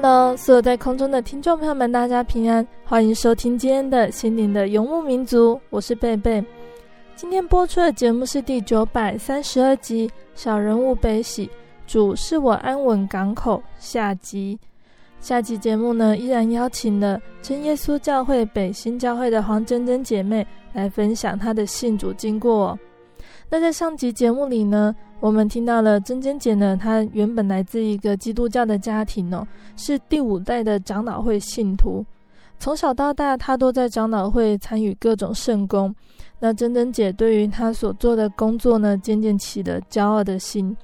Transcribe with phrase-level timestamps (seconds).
[0.00, 6.40] Hello，所有在空中的听众朋友们，大家平安，欢迎收听今天的心灵的游牧民族，我是贝贝。
[7.16, 11.50] 今天播出的节目是第九百三十二集《小人物悲喜，
[11.84, 14.56] 主是我安稳港口》下集。
[15.20, 22.78] 下集节目呢，依然邀请了真耶稣教会北新教会的黄珍珍姐妹来分享她的信主经过。
[23.50, 32.04] 那在上集节目里呢，我们听到了珍珍姐呢，她原本来自一个基督教的家庭哦，是第五代的长老会信徒。
[32.58, 35.94] 从小到大，她都在长老会参与各种圣工。
[36.40, 40.76] 那珍珍姐对于她所做的工作呢，渐渐起了骄傲的心。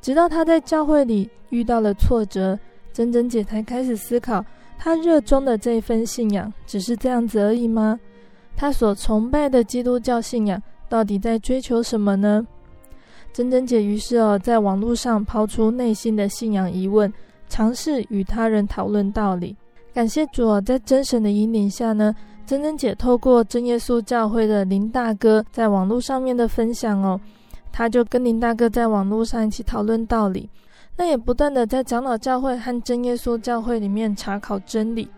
[0.00, 2.58] 直到她在教会里遇到了挫折，
[2.92, 4.44] 珍珍姐才开始思考，
[4.76, 7.98] 她热衷的这一份信仰，只是这样子而已吗？
[8.56, 12.46] 她所崇拜的基督教信仰，到底在追求什么呢？
[13.32, 17.12] 真真姐于是哦，在网络上抛出内心的信仰疑问，
[17.48, 19.54] 尝试与他人讨论道理。
[19.94, 22.14] 感谢主哦，在真神的引领下呢，
[22.46, 27.20] 真真姐透过真耶稣教会的林大哥在网络上面的分享哦，
[27.70, 30.48] 他就跟林大哥在网络上一起讨论道理。
[30.96, 35.08] 那也不断的在长老教会和真耶稣教会里面查考真理。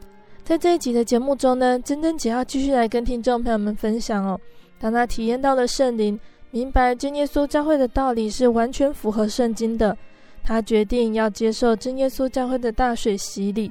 [0.44, 4.38] 在这一集的节目中呢，真真姐要继续来跟听众朋友们分享哦，
[4.80, 6.18] 当他体验到了圣灵。
[6.52, 9.96] 明白真耶稣教会的道理是完全符合圣经的，
[10.42, 13.70] 他决定要接受真耶稣教会的大水洗礼。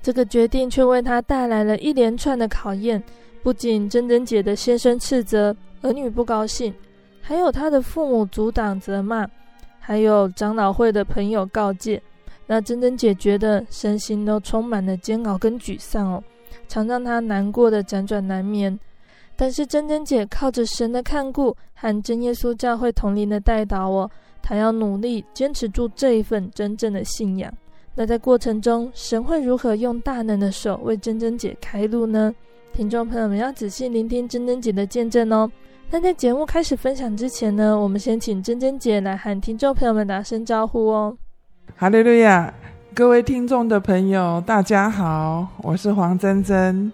[0.00, 3.02] 这个决定却为他带来了一连串的考验，
[3.42, 6.72] 不仅珍珍姐的先生斥责，儿女不高兴，
[7.20, 9.26] 还有他的父母阻挡责骂，
[9.80, 12.00] 还有长老会的朋友告诫。
[12.46, 16.22] 那珍珍姐觉得身心都充满了煎熬跟沮丧哦，
[16.68, 18.78] 常让她难过的辗转难眠。
[19.40, 24.10] 但是珍珍姐靠着神的看顾和真耶稣教会同龄的带导哦，
[24.42, 27.50] 她要努力坚持住这一份真正的信仰。
[27.94, 32.34] 那在过程中，神会如何用大能的手为珍珍姐开路呢？
[32.74, 35.50] 听众朋友们要仔细聆听珍珍姐的见证哦。
[35.90, 41.16] 那在节目开始分享之前呢，我们先请珍珍姐来和听众朋友们打声招呼哦。
[41.76, 42.52] 哈利路亚，
[42.92, 46.92] 各位听众的朋友，大家好，我是黄珍珍。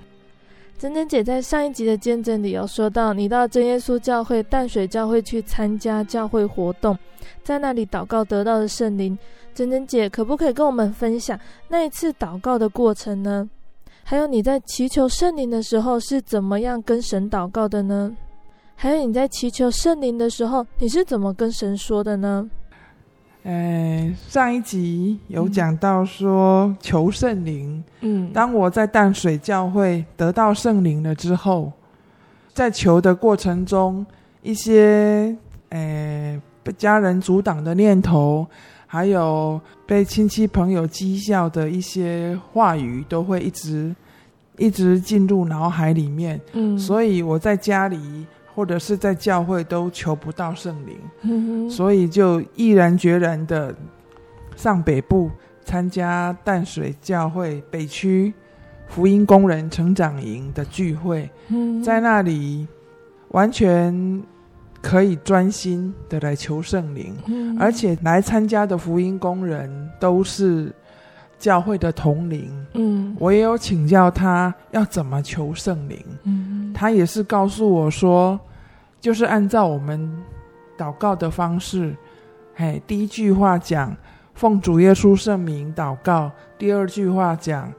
[0.78, 6.96] 珍珍姐在上一集的见证里有说到，你到真耶稣教会淡水教会去参加教会活动，
[7.42, 9.18] 在那里祷告得到的圣灵。
[9.54, 11.38] 珍珍姐可不可以跟我们分享
[11.68, 13.48] 那一次祷告的过程呢？
[14.04, 18.14] 还有你在祈求圣灵的时候是怎么样跟神祷告的呢？
[18.74, 22.46] 还有你在祈求圣灵的时候，你是怎么跟神说的呢？
[23.46, 27.80] 呃，上一集有讲到说求圣灵。
[28.00, 31.72] 嗯，当我在淡水教会得到圣灵了之后，
[32.52, 34.04] 在求的过程中，
[34.42, 35.32] 一些
[35.68, 38.44] 诶被家人阻挡的念头，
[38.84, 43.94] 还有被亲戚朋友讥笑的一些话语，都会一直
[44.58, 46.40] 一直进入脑海里面。
[46.52, 48.26] 嗯，所以我在家里。
[48.56, 53.72] 或者是在教会都求不到圣灵，嗯、所以就毅然决然的
[54.56, 55.30] 上北部
[55.62, 58.32] 参加淡水教会北区
[58.88, 62.66] 福音工人成长营的聚会，嗯、在那里
[63.28, 64.22] 完全
[64.80, 70.72] 可以专心的来求圣灵，嗯、而且来参加的福音工人都是
[71.38, 78.38] 教会的同龄，嗯，我也有请教他要怎么求圣灵，嗯，他也是告诉我说，
[79.00, 80.10] 就是按照我们
[80.78, 81.94] 祷告的方式，
[82.54, 83.94] 嘿，第一句话讲
[84.34, 87.70] 奉主耶稣圣名祷告，第二句话讲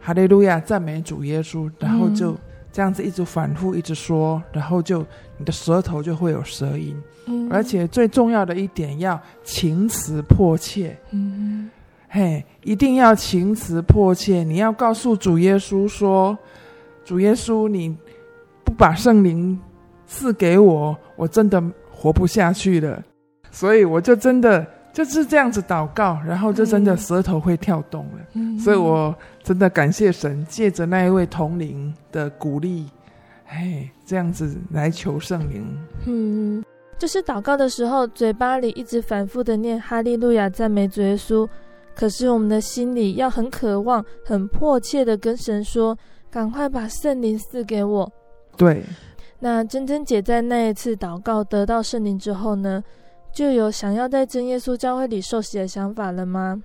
[0.00, 2.36] 哈利路亚赞美主耶稣，然后就
[2.70, 5.04] 这样子一直反复一直说，然后就
[5.38, 6.94] 你的舌头就会有舌音，
[7.26, 11.70] 嗯，而且最重要的一点要情辞迫切，嗯。
[12.10, 14.42] 嘿，一定要情辞迫切！
[14.42, 16.36] 你要告诉主耶稣说
[17.04, 17.94] ：“主耶稣，你
[18.64, 19.58] 不把圣灵
[20.06, 23.02] 赐给我，我真的活不下去了。”
[23.52, 28.18] 所以我就真的就是这样子祷告，然后就真的舌头会跳动了。
[28.32, 32.86] 嗯，所以我真的感谢神，借着那一位同灵的鼓励，
[33.44, 35.66] 嘿，这样子来求圣灵。
[36.06, 36.64] 嗯，
[36.98, 41.46] 就是祷告的时候，嘴巴里一直反复的念哈利路亚，赞美主耶稣。
[41.98, 45.98] 可是我们的心里要很渴望、很迫切的跟神说
[46.30, 48.08] ：“赶快把圣灵赐给我。”
[48.56, 48.84] 对。
[49.40, 52.80] 那珍珍姐在那一次祷告得到圣灵之后呢，
[53.32, 56.62] 就有想要在真耶稣教会里受洗的想法了吗？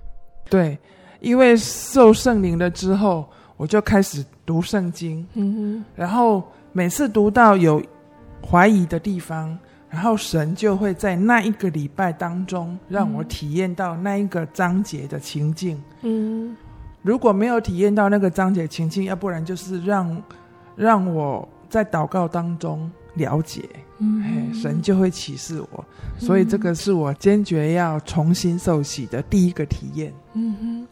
[0.52, 0.78] 对，
[1.20, 3.26] 因为受圣灵了之后，
[3.58, 5.28] 我就开始读圣经。
[5.34, 5.86] 嗯哼。
[5.96, 7.82] 然后每次读到有
[8.48, 9.58] 怀疑的地方。
[9.94, 15.80] 然后神就会在那一个礼拜当中让我体验到那一个章节的情境。
[16.02, 16.58] 嗯，
[17.04, 20.24] 如果没有体验到那个章节情境，要不然就是让
[20.76, 23.70] 让我在祷告当中了解。
[24.00, 25.86] 嗯，神就会启示我。
[26.18, 30.12] 所以这个是我坚决要重新受洗的第一个体验。
[30.34, 30.88] 嗯哼。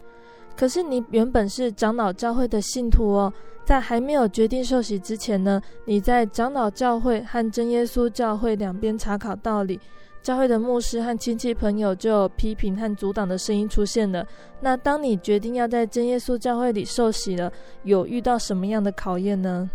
[0.55, 3.33] 可是你原本是长老教会的信徒哦。
[3.63, 9.79] 在还没有决定受洗之前呢，你在长老教会和真耶稣教会两边查考道理，
[10.23, 14.25] 教会的牧师和亲戚朋友就有批评和阻挡的声音出现了。
[14.59, 19.69] 那当你决定要在真耶稣教会里受洗了，有遇到什么样的考验呢？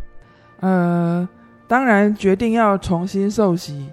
[0.60, 1.26] 呃，
[1.68, 3.88] 当然决定要重新受洗，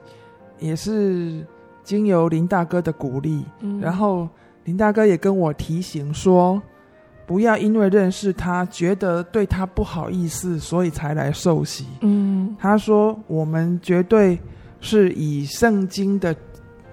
[0.57, 1.45] 也是
[1.83, 4.27] 经由林大哥的鼓励，嗯，然后
[4.63, 6.61] 林大哥也跟我提醒说。
[7.25, 11.85] 不要因为认识他，觉得对他不好意思，所以才来受洗。
[12.01, 14.37] 嗯，他说我们绝对
[14.81, 16.35] 是以圣经的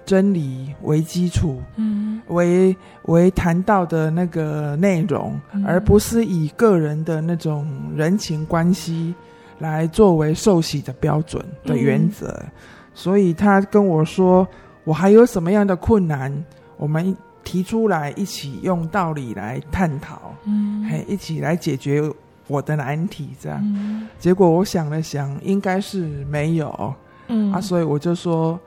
[0.05, 9.13] 真理为基础，嗯，为为谈到的那个内容，嗯，而不是以个人的那种人情关系
[9.59, 12.27] 来作为受洗的标准的原则。
[12.41, 12.51] 嗯，
[12.93, 14.47] 所以他跟我说，
[14.85, 16.31] 我还有什么样的困难，
[16.77, 17.15] 我们。
[17.43, 22.03] 提出来一起用道理来探讨，嗯，嘿，一起来解决
[22.47, 23.59] 我的难题，这样。
[23.61, 26.93] 嗯，结果我想了想，应该是没有，
[27.27, 28.59] 嗯，啊，所以我就说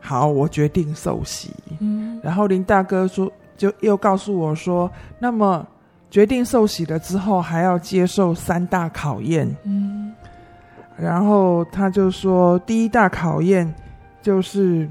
[0.00, 1.50] 好，我决定受洗。
[1.80, 5.66] 嗯，然后林大哥说，就又告诉我说，那么
[6.10, 9.48] 决定受洗了之后，还要接受三大考验。
[9.64, 10.12] 嗯，
[10.96, 13.72] 然后他就说，第一大考验
[14.20, 14.88] 就是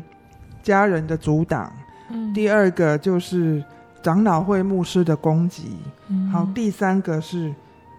[0.63, 1.71] 家人的阻挡。
[2.09, 3.63] 嗯，第二个就是
[4.01, 5.77] 长老会牧师的攻击，
[6.07, 7.53] 嗯，好，第三个是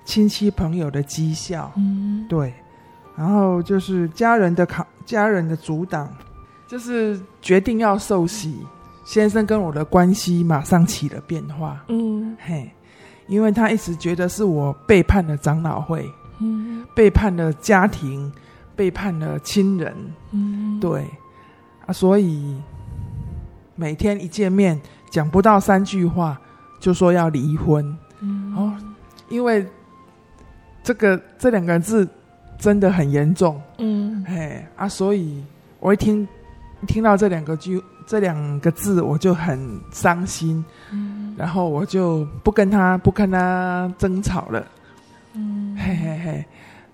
[0.05, 2.52] 亲戚朋友的讥笑，嗯，对，
[3.16, 6.08] 然后就是家人的考，家人的阻挡，
[6.66, 8.58] 就是决定要受洗，
[9.05, 12.70] 先生跟我的关系马上起了变化，嗯，嘿，
[13.26, 18.32] 因为他一直觉得是我背叛了长老会，嗯，背叛了家庭，
[18.74, 19.94] 背叛了亲人，
[20.31, 21.05] 嗯，对，
[21.84, 22.56] 啊，所以。
[23.79, 24.77] 每天一见面，
[25.08, 26.37] 讲不到三句话，
[26.81, 27.97] 就说要离婚。
[28.19, 28.77] 嗯，哦，
[29.29, 29.65] 因为
[30.82, 32.06] 这个这两个字
[32.58, 33.63] 真的很严重。
[33.79, 35.44] 嗯，嘿啊，所以
[35.79, 36.27] 我一听
[36.89, 40.65] 听到这两个句这两个字，我就很伤心。
[40.91, 44.67] 嗯，然后我就不跟他不跟他争吵了。
[45.35, 46.44] 嗯，嘿嘿嘿，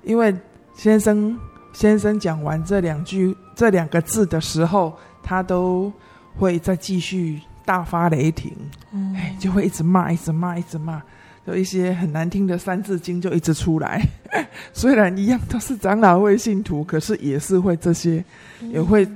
[0.02, 0.36] 因为
[0.74, 1.34] 先生
[1.72, 5.90] 先生讲完这两句这两个字的时候，他都。
[6.36, 8.52] 会再继续大发雷霆，
[8.92, 11.02] 嗯，哎，就会一直骂，一直骂，一直骂，
[11.46, 14.02] 有一些很难听的三字经就一直出来。
[14.72, 18.24] 虽然一样都是长老会信徒，可是也是会这些，
[18.70, 19.08] 也会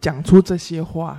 [0.00, 1.18] 讲出这些话。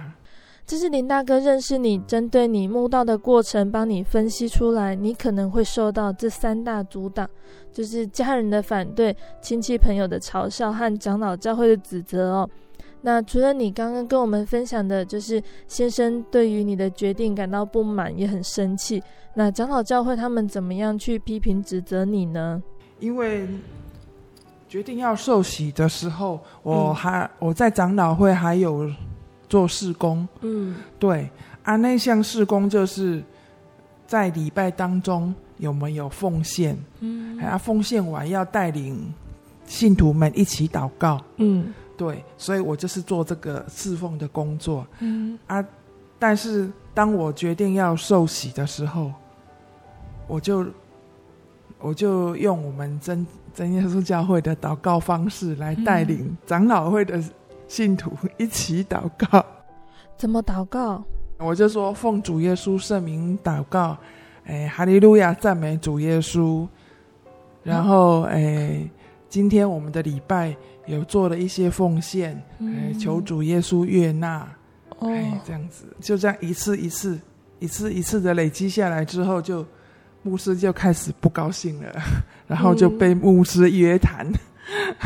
[0.65, 7.29] 这是林大哥认识你，针对你慕道的过程，帮你分析出来，你可能会受到这三大阻挡，
[7.73, 12.49] 就是家人的反对、亲戚朋友的嘲笑和长老教会的指责哦。
[13.01, 19.01] 那除了你刚刚跟我们分享的，就是先生对于你的决定感到不满，也很生气。
[19.33, 22.61] 那长老教会他们怎么样去批评指责你呢？
[22.99, 23.47] 因为
[24.67, 28.89] 决定要受洗的时候，我还、嗯、我在长老会还有
[29.49, 30.27] 做事工。
[30.41, 31.29] 嗯，对
[31.63, 33.23] 啊，那项事工就是
[34.05, 36.77] 在礼拜当中有没有奉献？
[36.99, 39.13] 嗯，啊，奉献完要带领
[39.65, 41.19] 信徒们一起祷告。
[41.37, 44.87] 嗯，对，所以我就是做这个侍奉的工作。
[45.01, 45.63] 嗯啊，
[46.17, 49.11] 但是当我决定要受洗的时候，
[50.27, 50.65] 我就
[51.79, 57.23] 我就用我们真真耶稣教会的祷告方式来带领长老会的
[57.67, 59.45] 信徒一起祷告。
[60.17, 61.03] 怎么祷告？
[61.37, 63.95] 我就说奉主耶稣圣名祷告，
[64.45, 66.67] 哎，哈利路亚，赞美主耶稣。
[67.61, 68.89] 然后，哎，
[69.29, 74.47] 今天我们的礼拜有做了一些奉献，哎，求主耶稣悦纳。
[74.99, 77.19] 哎，这样子，就这样一次一次、
[77.59, 79.65] 一次一次的累积下来之后，就
[80.23, 81.91] 牧师就开始不高兴了，
[82.47, 84.31] 然后就被牧师约谈，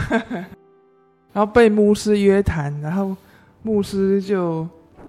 [1.31, 3.15] 然后被牧师约谈，然后
[3.61, 4.67] 牧师就。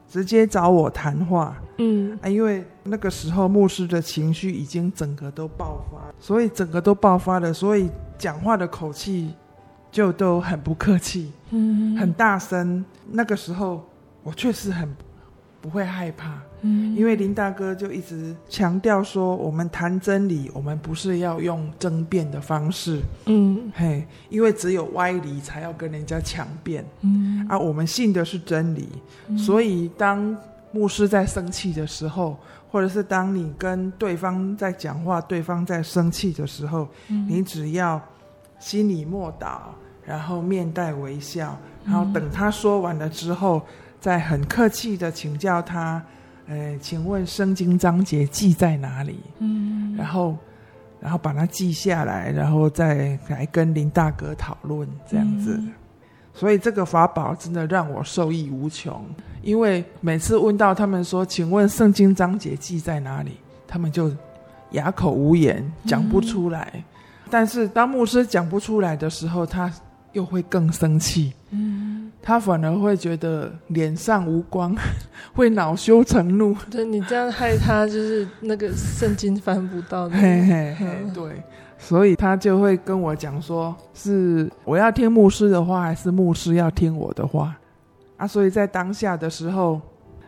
[0.08, 9.34] 直接找我谈话，嗯啊，因为那个时候牧师的情绪已经整个都爆发，所以整个都爆发了，所以讲话的口气
[9.96, 12.84] 就都很不客气，嗯，很大声。
[13.10, 13.82] 那个时候
[14.22, 14.86] 我确实很。
[15.58, 28.88] 不会害怕，嗯，因为林大哥就一直强调说，我们谈真理，我们不是要用争辩的方式，嗯，嘿，因为只有歪理才要跟人家强辩，嗯，啊，我们信的是真理，
[29.26, 30.36] 嗯，所以当
[30.70, 32.36] 牧师在生气的时候，
[32.70, 38.00] 或者是当你跟对方在讲话，对方在生气的时候，嗯，你只要
[38.60, 39.62] 心里默祷，
[40.06, 43.60] 然后面带微笑，然后等他说完了之后。
[43.98, 46.00] 再很客气的请教他，
[46.46, 49.18] 呃，请问圣经章节记在哪里？
[49.38, 50.36] 嗯，然后，
[51.00, 55.56] 然后把它记下来，然后再来跟林大哥讨论这样子。
[55.58, 55.72] 嗯，
[56.32, 59.04] 所以这个法宝真的让我受益无穷，
[59.42, 63.38] 因为每次问到他们说，请问圣经章节记在哪里？
[63.66, 64.12] 他们就
[64.72, 66.70] 哑口无言，讲不出来。
[66.74, 66.84] 嗯，
[67.28, 69.72] 但是当牧师讲不出来的时候，他
[70.16, 71.32] 又会更生气。
[71.50, 72.10] 嗯。
[72.22, 74.74] 他反而会觉得脸上无光，
[75.32, 76.52] 会恼羞成怒。
[76.68, 80.16] 对，你这样害他，就是那个圣经翻不到的。
[80.16, 81.40] 嘿嘿嘿，对，
[81.78, 87.54] 所以他就会跟我讲说：“是我要听牧师的话，还是牧师要听我的话？”
[88.18, 89.80] 啊，所以在当下的时候，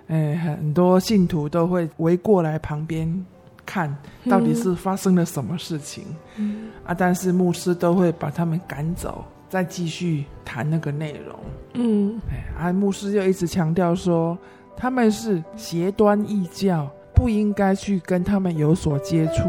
[0.06, 3.12] 哎，很多信徒都会围过来旁边
[3.66, 3.92] 看，
[4.30, 6.04] 到底是发生了什么事情。
[6.36, 9.24] 嗯，啊，但是牧师都会把他们赶走。
[9.48, 11.38] 再继续谈那个内容，
[11.74, 14.36] 嗯，哎，啊，牧师就一直强调说，
[14.76, 19.48] 他们是邪端异教，不应该去跟他们有所接触。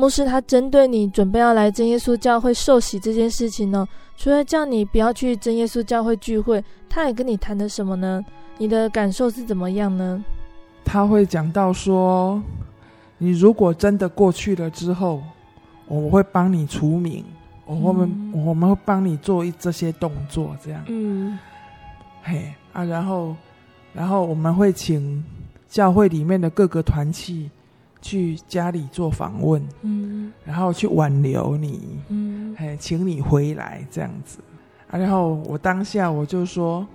[0.00, 8.24] 牧师他针对你准备要来真耶稣教会受洗这件事情呢，除了叫你不要去真耶稣教会聚会，他也跟你谈的什么呢？
[8.56, 10.24] 你的感受是怎么样呢？
[10.86, 12.42] 他会讲到说，
[13.18, 15.22] 你如果真的过去了之后，
[15.86, 17.22] 我会帮你除名，
[17.66, 20.82] 我们、嗯、我们会帮你做一这些动作，这样。
[20.88, 21.38] 嗯，
[22.22, 23.36] 嘿啊，然后
[23.92, 25.22] 然后我们会请
[25.68, 27.50] 教会里面的各个团契。
[28.02, 34.38] 去家里做访问，嗯，然后去挽留你，嗯，哎，请你回来这样子，
[34.90, 36.86] 啊，然后我当下我就说，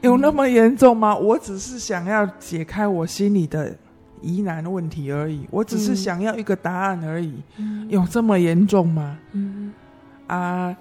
[0.00, 1.16] 有那么严重吗？
[1.16, 3.76] 我只是想要解开我心里的
[4.22, 9.18] 疑难问题而已，我只是想要一个答案而已，嗯，有这么严重吗？
[9.32, 9.72] 嗯，
[10.28, 10.76] 啊，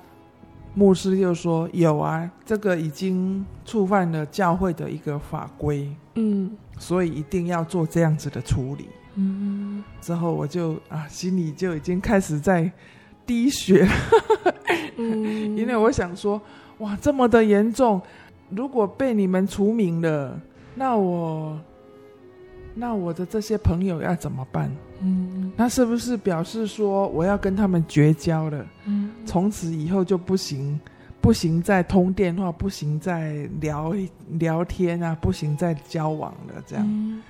[0.76, 8.88] 牧师就说有啊，这个已经触犯了教会的一个法规，嗯，所以一定要做这样子的处理。
[9.20, 12.72] 嗯，之后我就啊，心里就已经开始在
[13.26, 13.88] 滴血，
[14.98, 16.40] 嗯，因为我想说，
[16.78, 18.00] 哇，这么的严重，
[18.50, 20.40] 如果被你们除名了，
[20.76, 21.60] 那我，
[22.76, 24.72] 那我的这些朋友要怎么办？
[25.02, 28.66] 嗯，那是不是表示说我要跟他们绝交了？
[28.86, 30.80] 嗯，从此以后就不行，
[31.20, 33.94] 不行再通电话，不行再聊
[34.40, 36.86] 聊天啊，不行再交往了，这样。
[36.88, 37.22] 嗯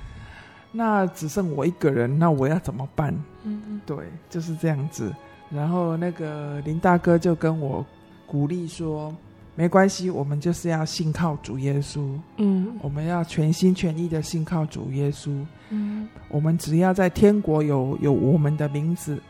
[0.71, 3.13] 那只剩我一个人，那我要怎么办？
[3.43, 3.97] 嗯，对，
[4.29, 5.13] 就是这样子。
[5.49, 7.85] 然后那个林大哥就跟我
[8.25, 9.15] 鼓励说
[9.55, 12.19] ：“没关系，我们就是要信靠主耶稣。
[12.35, 15.45] 嗯，我们要全心全意的信靠主耶稣。
[15.69, 19.21] 嗯，我们只要在天国有有我们的名字，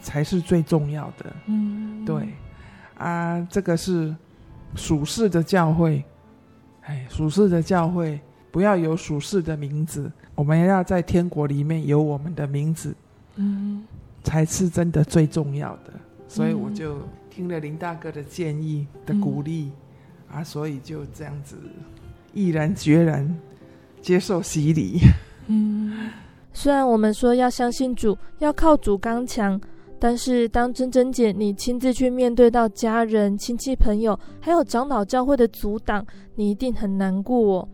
[0.00, 1.26] 才是最重要的。
[1.46, 2.28] 嗯，对，
[2.96, 4.16] 啊，这个是
[4.74, 6.02] 属世的教会，
[6.82, 8.18] 哎，属世的教会
[8.50, 12.94] 不要有属世的名字，我们要在天国里面有我们的名字，
[13.36, 13.84] 嗯，
[14.22, 15.92] 才是真的最重要的。
[16.28, 16.98] 所以我就
[17.30, 19.72] 听了林大哥的建议的鼓励，
[20.30, 21.56] 嗯、啊，所以就这样子
[22.34, 23.26] 毅然决然
[24.02, 25.00] 接受洗礼。
[25.46, 26.10] 嗯，
[26.52, 29.58] 虽然我们说要相信主，要靠主刚强，
[29.98, 37.68] 但是当珍珍姐你亲自去面对到家人、亲戚、朋友，还有长老教会的阻挡，你一定很难过哦。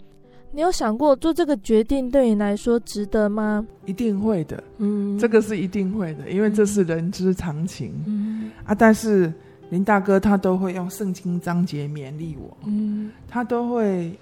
[0.52, 3.66] 你有想过做这个决定对你来说值得吗？
[3.87, 8.50] 一定会的，嗯，这个是一定会的，因为这是人之常情，嗯。
[8.64, 9.32] 啊，但是
[9.71, 14.12] 林大哥他都会用圣经章节勉励我，嗯，他都会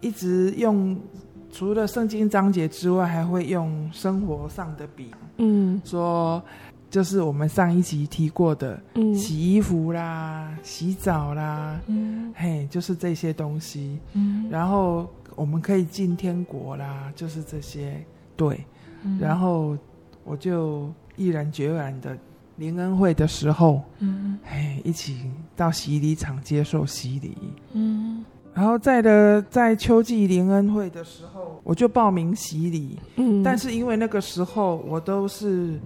[0.00, 0.96] 一直用。
[1.52, 6.40] 除了圣经章节之外，还会用生活上的比，嗯，说
[6.88, 18.04] 就是我们上一集提过的，嗯，洗衣服啦，洗澡啦，嗯，嘿，就是这些东西，嗯，然后我们可以进天国啦，就是这些，
[18.36, 18.64] 对，
[19.02, 19.76] 嗯，然后
[20.24, 22.16] 我就毅然决然的
[22.56, 27.36] 灵恩会的时候，嗯，哎，一起到洗礼场接受洗礼，
[27.72, 28.24] 嗯。
[28.52, 32.98] 然后在的在秋季灵恩会的时候，我就报名洗礼。
[33.14, 35.78] 嗯，但是因为那个时候我都是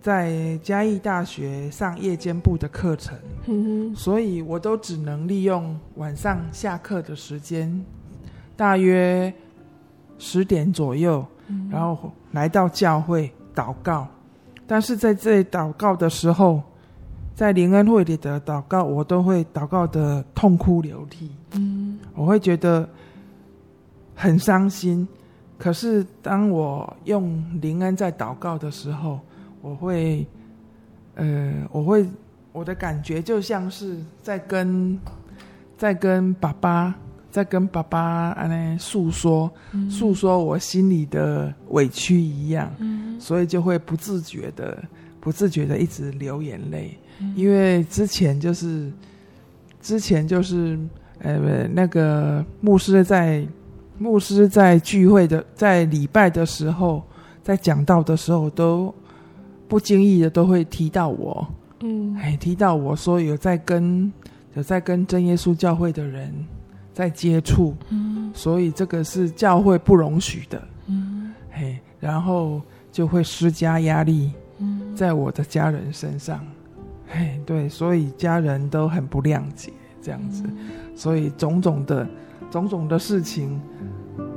[0.00, 7.72] 在嘉义大学上夜间部的课程，嗯，所以我都只能利用晚上下课的时间，
[8.62, 9.34] 大约
[10.20, 11.26] 十点左右，
[11.68, 14.06] 然后来到教会祷告。
[14.68, 16.62] 但是在这里祷告的时候，
[17.34, 21.32] 在灵恩会里的祷告，我都会祷告的痛哭流涕。
[21.54, 22.88] 嗯，我会觉得
[24.14, 25.08] 很伤心。
[25.58, 29.18] 可是当我用灵恩在祷告的时候，
[29.60, 30.24] 我会，
[31.16, 32.08] 呃，我会
[32.52, 34.96] 我的感觉就像是在跟
[35.76, 36.94] 在跟爸爸
[37.32, 39.50] 在跟爸爸啊那诉说
[39.90, 42.72] 诉说我心里的委屈一样。
[42.78, 44.80] 嗯，所以就会不自觉的
[45.18, 46.96] 不自觉的一直流眼泪。
[47.34, 48.90] 因为之前就是，
[49.80, 50.76] 之前就是，
[51.20, 53.46] 呃，那个牧师在
[53.96, 57.02] 牧师在聚会的在礼拜的时候，
[57.42, 58.92] 在讲道的时候，都
[59.68, 61.46] 不经意的都会提到我，
[61.80, 64.12] 嗯，哎，提到我说有在跟
[64.54, 66.34] 有在跟真耶稣教会的人
[66.92, 76.44] 在接触，嗯，所以这个是教会不容许的，嗯，嘿，然后就会施加压力，嗯，在我的家人身上。
[77.08, 80.44] 嘿，对，所以家人都很不谅解这样子，
[80.94, 82.06] 所以种种的
[82.50, 83.60] 种种的事情，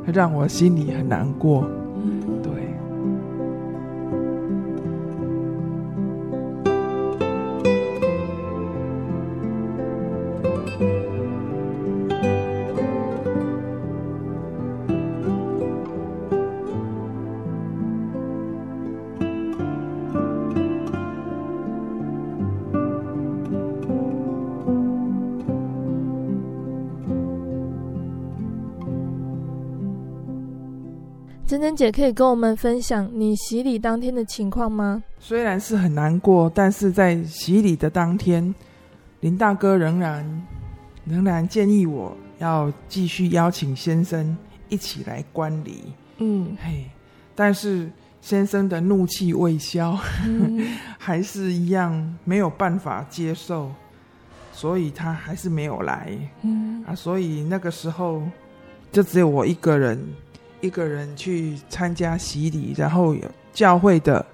[0.05, 1.67] 让我心里很难过。
[31.75, 35.03] 姐可以跟我们分享你洗礼当天的情况吗？
[35.19, 38.53] 虽然是很难过，但是在洗礼的当天，
[39.19, 40.45] 林大哥仍然
[41.05, 44.35] 仍然建议我要继续邀请先生
[44.69, 45.83] 一起来观礼。
[46.17, 46.85] 嗯，嘿，
[47.35, 47.89] 但是
[48.21, 50.65] 先生的怒气未消，嗯、
[50.97, 53.71] 还是一样没有办法接受，
[54.53, 56.17] 所以他还是没有来。
[56.43, 58.21] 嗯啊，所以那个时候
[58.91, 60.01] 就只有我一个人。
[60.61, 63.21] 一个人去参加洗礼，然后有
[63.53, 64.25] 教会的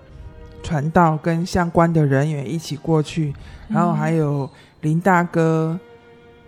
[0.64, 3.34] 传道跟相关的人员一起过去，
[3.68, 4.50] 然后还有
[4.82, 5.78] 林大哥，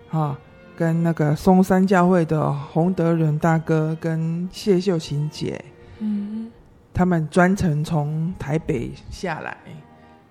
[0.10, 0.38] 啊，
[0.78, 5.64] 跟那个松山教会的洪德仁大哥跟谢秀琴姐，
[6.00, 6.50] 嗯，
[6.94, 9.58] 他们专程从台北下来，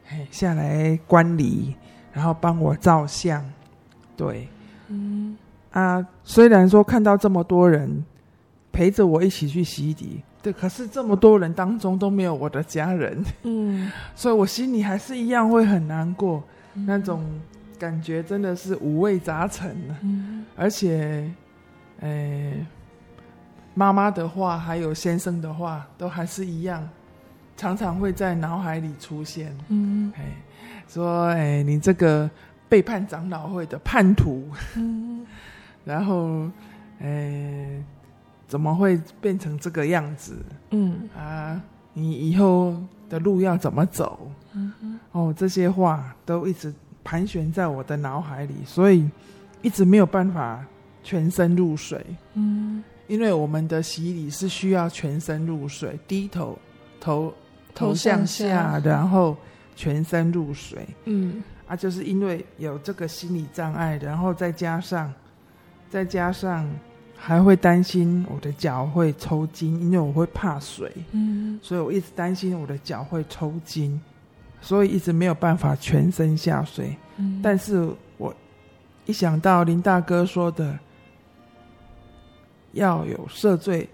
[0.06, 1.74] 嘿，下来观礼，
[2.12, 3.44] 然后帮我照相，
[4.16, 4.48] 对，
[4.88, 5.36] 嗯，
[5.72, 8.02] 啊，虽然说看到这么多人。
[8.72, 16.42] 陪着我一起去洗涤，对，可是这么多人当中都没有我的家人，嗯， 所以我心里还是一样会很难过，
[16.74, 17.22] 嗯、那种
[17.78, 21.30] 感觉真的是五味杂陈，嗯，而且，
[22.00, 22.66] 诶、欸，
[23.74, 26.88] 妈妈的话还有先生的话都还是一样，
[27.56, 30.24] 常常会在脑海里出现，嗯，哎，
[30.88, 32.28] 说，哎、欸，你这个
[32.70, 35.26] 背叛长老会的叛徒，嗯，
[35.84, 36.48] 然后，
[37.00, 37.84] 诶、欸。
[38.46, 40.36] 怎么会变成这个样子？
[40.70, 41.60] 嗯啊，
[41.94, 42.76] 你以后
[43.08, 44.30] 的路要怎么走？
[45.12, 49.08] 哦，这些话都一直盘旋在我的脑海里，所以
[49.62, 50.64] 一直没有办法
[51.02, 52.04] 全身入水。
[52.34, 56.58] 嗯，因为我们的洗礼是需要全身入水，低头
[57.00, 57.32] 头
[57.74, 59.36] 头向下，然后
[59.74, 60.86] 全身入水。
[61.06, 65.12] 嗯，啊，就是因为有这个心理障碍，然后再加上
[65.88, 66.68] 再加上。
[67.24, 74.00] 还会担心我的脚会抽筋，因为我会怕水，嗯，所以我一直担心我的脚会抽筋，
[74.60, 76.96] 所以一直没有办法全身下水。
[77.18, 78.34] 嗯，但是我
[79.06, 80.76] 一想到林大哥说的
[82.72, 83.88] 要有赦罪、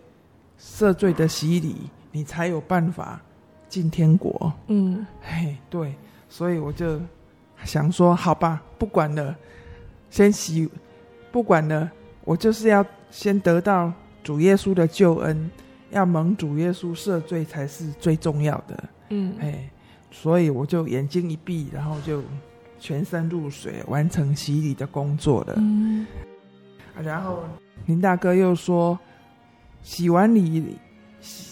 [0.59, 1.77] 赦罪的洗礼，
[2.11, 3.21] 你才有办法
[3.69, 4.51] 进天国。
[4.69, 5.95] 嗯，嘿，对，
[6.31, 6.99] 所以我就
[7.63, 9.37] 想说，好吧，不管了，
[10.09, 10.67] 先洗，
[11.31, 11.91] 不管了，
[12.29, 12.85] 我就是要。
[13.11, 13.91] 先得到
[14.23, 15.51] 主耶稣的救恩，
[15.93, 18.85] 要蒙主耶稣赦罪才是最重要的。
[19.09, 19.67] 嗯，哎，
[20.11, 22.23] 所以我就眼睛一闭，然后就
[22.79, 25.55] 全身入水，完成洗礼的工作了。
[25.57, 26.07] 嗯，
[27.03, 27.45] 然后
[27.87, 28.99] 林大哥又说，
[29.83, 30.77] 洗完礼，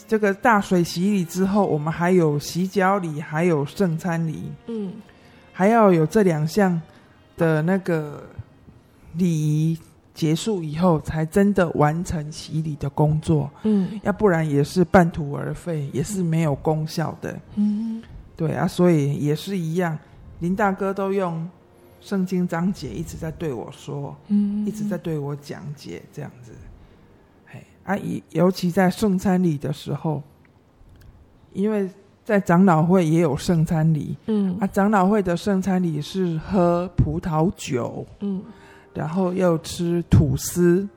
[0.07, 4.53] 这个大水洗礼之后，我们还有洗脚礼，还有圣餐礼。
[4.67, 4.93] 嗯，
[5.55, 6.79] 还要有这两项
[7.39, 8.23] 的那个
[9.15, 9.79] 礼仪。
[10.17, 13.51] 结束以后，才真的完成洗礼的工作。
[13.65, 17.39] 嗯，要不然也是半途而废，也是没有功效的。
[17.57, 18.03] 嗯，
[18.35, 19.97] 对啊，所以也是一样。
[20.39, 21.47] 林大哥都用
[22.01, 26.53] 圣经章节一直在对我说，嗯，一直在对我讲解这样子。
[27.45, 27.95] 嘿，啊，
[28.31, 30.23] 尤其在圣餐礼的时候，
[31.53, 31.91] 因为
[32.25, 38.43] 在长老会也有圣餐礼，嗯，啊，长老会的圣餐礼是喝葡萄酒，嗯。
[38.97, 40.89] 然后又吃吐司，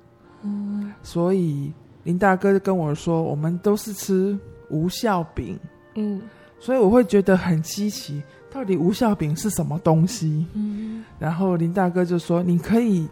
[0.41, 1.69] 嗯，所以
[2.03, 5.59] 林大哥跟我说，我们都是吃无效饼，
[5.95, 6.21] 嗯，
[6.61, 10.45] 所以我会觉得很稀奇，到底无效饼是什么东西？
[10.53, 13.05] 嗯，然后林大哥就说，你可以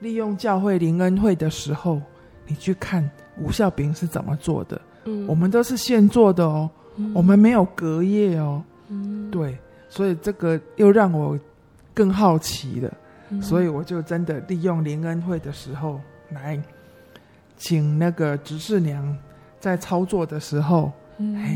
[0.00, 1.98] 利用教会灵恩会的时候，
[2.46, 9.56] 你去看无效饼是怎么做的，嗯，我们都是现做的哦，嗯，我们没有隔夜哦，嗯，对，
[9.88, 11.38] 所以这个又让我
[11.94, 12.92] 更好奇了。
[13.30, 16.60] 嗯、所以我就真的利用灵恩会的时候来，
[17.56, 19.16] 请那个执事娘
[19.58, 20.92] 在操作的时候，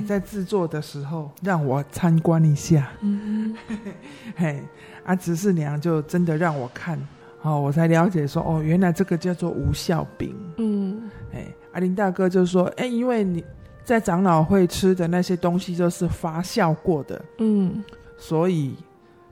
[0.06, 3.56] 在制作的时候让我参观一下，嗯，
[4.36, 4.62] 嘿，
[5.04, 6.98] 啊，执事娘就真的让我看，
[7.42, 13.44] 哦，我才了解说，哦，原来这个叫做无效饼，嗯，哎，阿林大哥就说，哎，因为你
[13.82, 17.82] 在长老会吃的那些东西就是发酵过的，嗯，
[18.16, 18.76] 所以。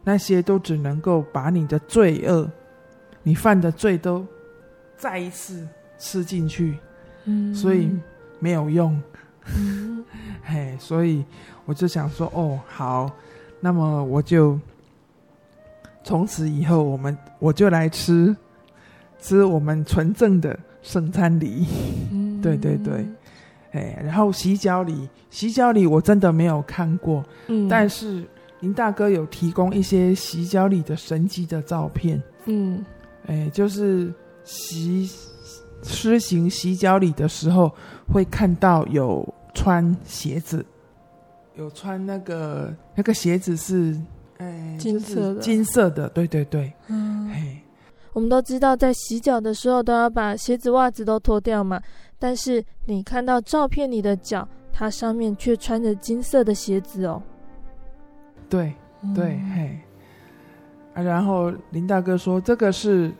[0.04, 2.50] 那些都只能够把你的罪恶，
[3.22, 4.26] 你犯的罪都
[4.96, 6.76] 再一次吃进去，
[7.24, 7.88] 嗯，所以
[8.40, 9.00] 没有用，
[9.56, 10.04] 嗯，
[10.42, 11.24] 嘿，所以
[11.64, 13.10] 我就想说，哦，好，
[13.60, 14.58] 那么我就
[16.02, 18.34] 从此以后，我们我就来吃
[19.20, 21.64] 吃我们纯正的圣餐礼，
[22.10, 23.06] 嗯，对 对对，
[23.70, 28.24] 哎，然后洗脚礼，洗脚礼我真的没有看过，嗯，但是。
[28.62, 32.84] 林大哥有提供一些洗脚里的神迹的照片，嗯，
[33.26, 35.10] 哎，就是洗
[35.82, 37.72] 施行洗脚礼的时候，
[38.12, 40.64] 会看到有穿鞋子，
[41.56, 44.00] 有穿那个那个鞋子是
[44.38, 47.58] 哎金色的，金色的，对对对，嗯，嘿，
[48.12, 51.82] 我们都知道在洗脚的时候都要把鞋子袜子都脱掉嘛，
[52.16, 57.20] 但是你看到照片里的脚，它上面却穿着金色的鞋子哦。
[58.52, 58.74] 对
[59.14, 59.80] 对、嗯、嘿，
[60.92, 63.10] 啊，然后林大哥说，这个是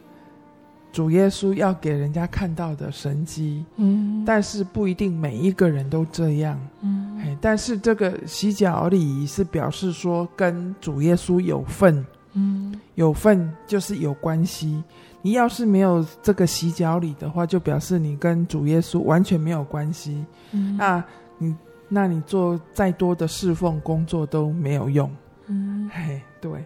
[0.93, 14.85] 主耶稣要给人家看到的神迹，嗯，但是不一定每一个人都这样，嗯，嘿，但是这个洗脚礼仪是表示说跟主耶稣有份，嗯，有份就是有关系。
[15.23, 21.03] 你要是没有这个洗脚礼的话，就表示你跟主耶稣完全没有关系，嗯，那
[21.39, 21.57] 你
[21.89, 25.11] 那你做再多的侍奉工作都没有用。
[25.53, 26.65] 嗯，嘿，对，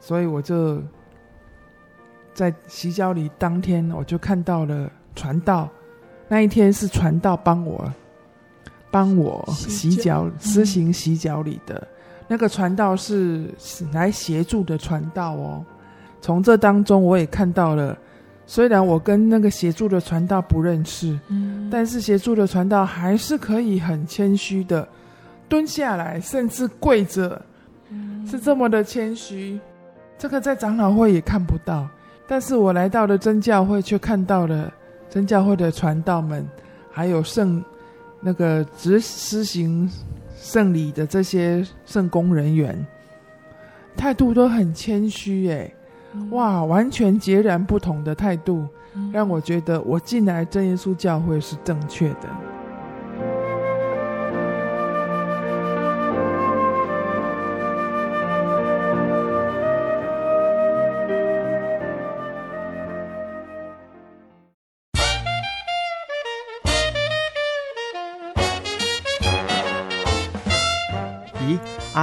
[0.00, 0.82] 所以我就
[2.34, 5.68] 在洗脚礼当天，我就看到了传道。
[6.28, 7.92] 那一天是传道帮我
[8.90, 11.88] 帮我洗脚、施行洗脚礼的、嗯、
[12.26, 13.48] 那个传道是
[13.92, 15.64] 来协助的传道哦。
[16.20, 17.96] 从这当中，我也看到了，
[18.44, 24.88] 虽然我跟那个协助的传道不认识，嗯，但是协助的传道还是可以很谦虚的
[25.48, 27.40] 蹲下来，甚至跪着。
[28.26, 29.58] 是这么的谦虚，
[30.18, 31.88] 这个在长老会也看不到，
[32.26, 34.72] 但是我来到了真教会，却看到了
[35.08, 36.46] 真教会的传道们
[36.90, 37.62] 还有圣
[38.20, 39.88] 那个执施行
[40.36, 42.86] 圣礼的这些圣工人员，
[43.96, 45.72] 态度都很谦虚，哎，
[46.30, 48.66] 哇，完全截然不同的态度，
[49.12, 52.55] 让我觉得我进来真耶稣教会是正确的。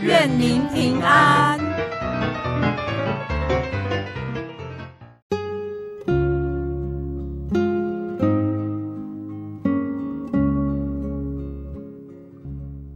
[0.00, 1.58] 愿您平安。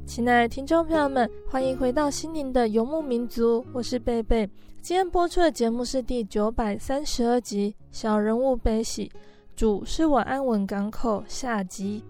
[0.06, 4.48] 亲爱的听众朋友们，欢迎回到心灵的游牧民族，我是贝贝。
[4.82, 9.08] 今天播出的节目是第九百三十二集《小人物悲喜》，
[9.56, 12.04] 主是我安稳港口下集。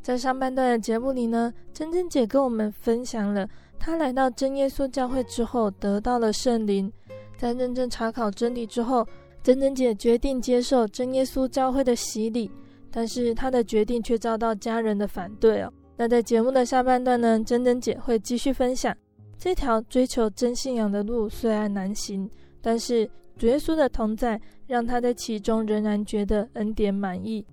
[0.00, 3.48] 在上半段的节目里呢，珍珍姐跟我们分享了。
[3.78, 6.90] 他来到真耶稣教会之后，得到了圣灵。
[7.36, 9.06] 在认真查考真理之后，
[9.42, 12.50] 珍珍姐决定接受真耶稣教会的洗礼。
[12.90, 15.72] 但是她的决定却遭到家人的反对哦。
[15.96, 18.96] 那在节目的下半段呢，珍珍姐会继续分享
[19.36, 22.30] 这条追求真信仰的路虽然难行，
[22.62, 27.44] 但是主耶稣的同在，让她在其中仍然觉得恩典满意。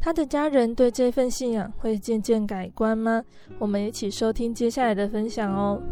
[0.00, 3.22] 他的家人对这份信仰会渐渐改观吗？
[3.58, 5.82] 我们一起收听接下来的分享哦。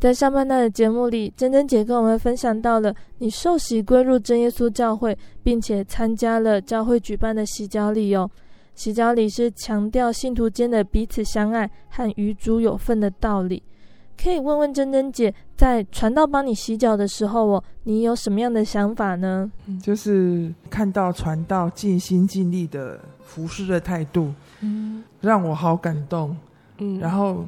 [0.00, 8.28] 在上半段的节目里，珍珍姐跟我们分享到了你受洗归入真耶稣教会，并且参加了教会举办的洗脚礼哦。
[8.74, 13.62] 洗脚礼是强调信徒间的彼此相爱和与主有份的道理。
[14.16, 19.52] 可以问问珍珍姐，在传道帮你洗脚的时候哦，你有什么样的想法呢？
[19.82, 24.32] 就是看到传道尽心尽力的服侍的态度，
[24.62, 26.34] 嗯，让我好感动，
[26.78, 27.44] 嗯，然后。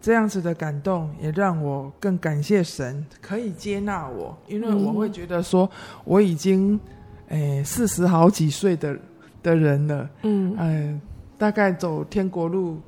[0.00, 5.70] 这样子的感动也让我更感谢神可以接纳我，因为我会觉得说
[6.04, 6.80] 我已经
[7.28, 8.98] 诶四十好几岁的
[9.42, 11.00] 的人了，嗯，呃，
[11.36, 12.80] 大概走天国路，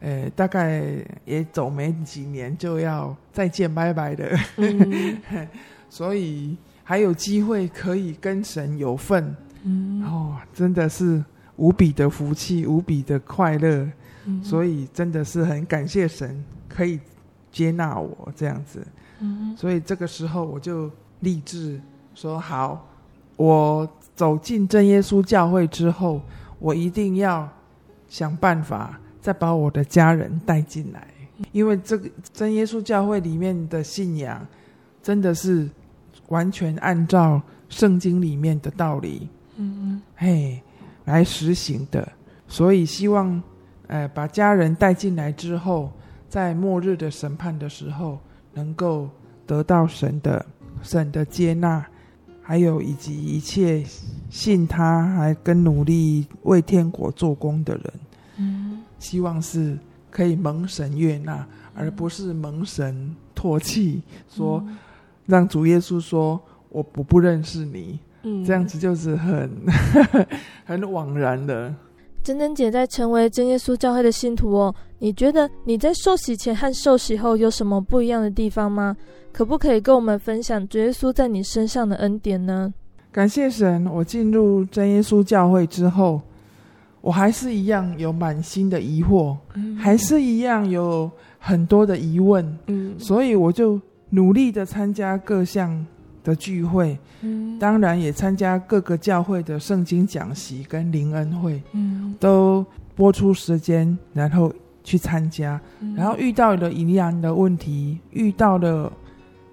[0.00, 0.84] 诶，大概
[1.24, 5.18] 也走没几年就要再见拜拜的，嗯、
[5.90, 11.24] 所以还有机会可以跟神有份，嗯，哦，真的是
[11.56, 13.88] 无比的福气，无比的快乐。
[14.42, 16.98] 所以真的是很感谢神可以
[17.52, 18.86] 接纳我这样子，
[19.56, 21.80] 所以这个时候我就立志
[22.14, 22.86] 说好，
[23.36, 26.20] 我走进真耶稣教会之后，
[26.58, 27.48] 我一定要
[28.08, 31.06] 想办法再把我的家人带进来，
[31.52, 34.44] 因为这个真耶稣教会里面的信仰
[35.02, 35.68] 真的是
[36.28, 40.60] 完全按照圣经里面的道理，嗯，嘿，
[41.04, 42.10] 来实行的，
[42.48, 43.42] 所以希望。
[43.86, 45.92] 呃，把家人带进来之后，
[46.28, 48.18] 在末日的审判的时候，
[48.54, 49.08] 能够
[49.46, 50.44] 得到神的
[50.82, 51.84] 神的接纳，
[52.42, 53.84] 还有以及一切
[54.30, 57.92] 信他还跟努力为天国做工的人，
[58.38, 59.78] 嗯，希望是
[60.10, 64.64] 可以蒙神悦纳，而不是蒙神唾弃，说
[65.26, 69.50] 让主耶稣说我不不认识你，嗯，这样子就是很
[70.64, 71.74] 很枉然的。
[72.24, 78.96] 珍珍姐在成为真耶稣教会的信徒哦，你觉得你在受洗前和受洗后有什么不一样的地方吗？
[79.30, 82.72] 可不可以跟我们分享主耶稣在你身上的恩典呢？
[83.12, 86.22] 感谢神，我进入真耶稣教会之后，
[87.02, 95.84] 我还是一样有满心的疑惑，嗯、还是一样有很多的疑问，嗯，所以我就努力的参加各项
[96.24, 108.92] 的聚会，嗯，当然也参加各个教会的圣经讲习跟灵恩会，嗯，都播出时间，然后去参加，嗯、然后遇到了疑难的问题，遇到了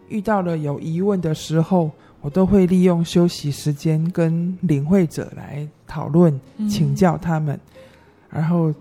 [0.08, 1.92] 遇到了有疑问的时候。
[2.24, 7.82] 我都会利用休息时间跟领会者来讨论、请教他们，嗯、
[8.30, 8.72] 然后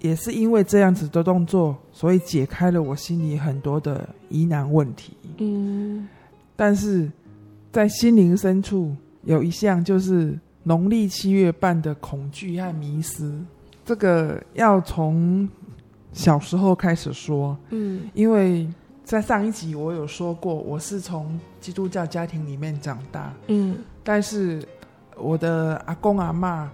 [0.00, 5.12] 也是因为这样子的动作，所以解开了我心里很多的疑难问题。
[5.36, 6.08] 嗯，
[6.58, 7.08] 但是
[7.70, 13.32] 在心灵深处有一项就是农历七月半的恐惧和迷失，
[13.84, 15.48] 这个要从
[16.12, 17.56] 小时候开始说。
[17.70, 18.68] 嗯，因为。
[19.04, 24.62] 在上一集我有说过，我是从基督教家庭里面长大，嗯，但是
[25.16, 26.70] 我的阿公阿妈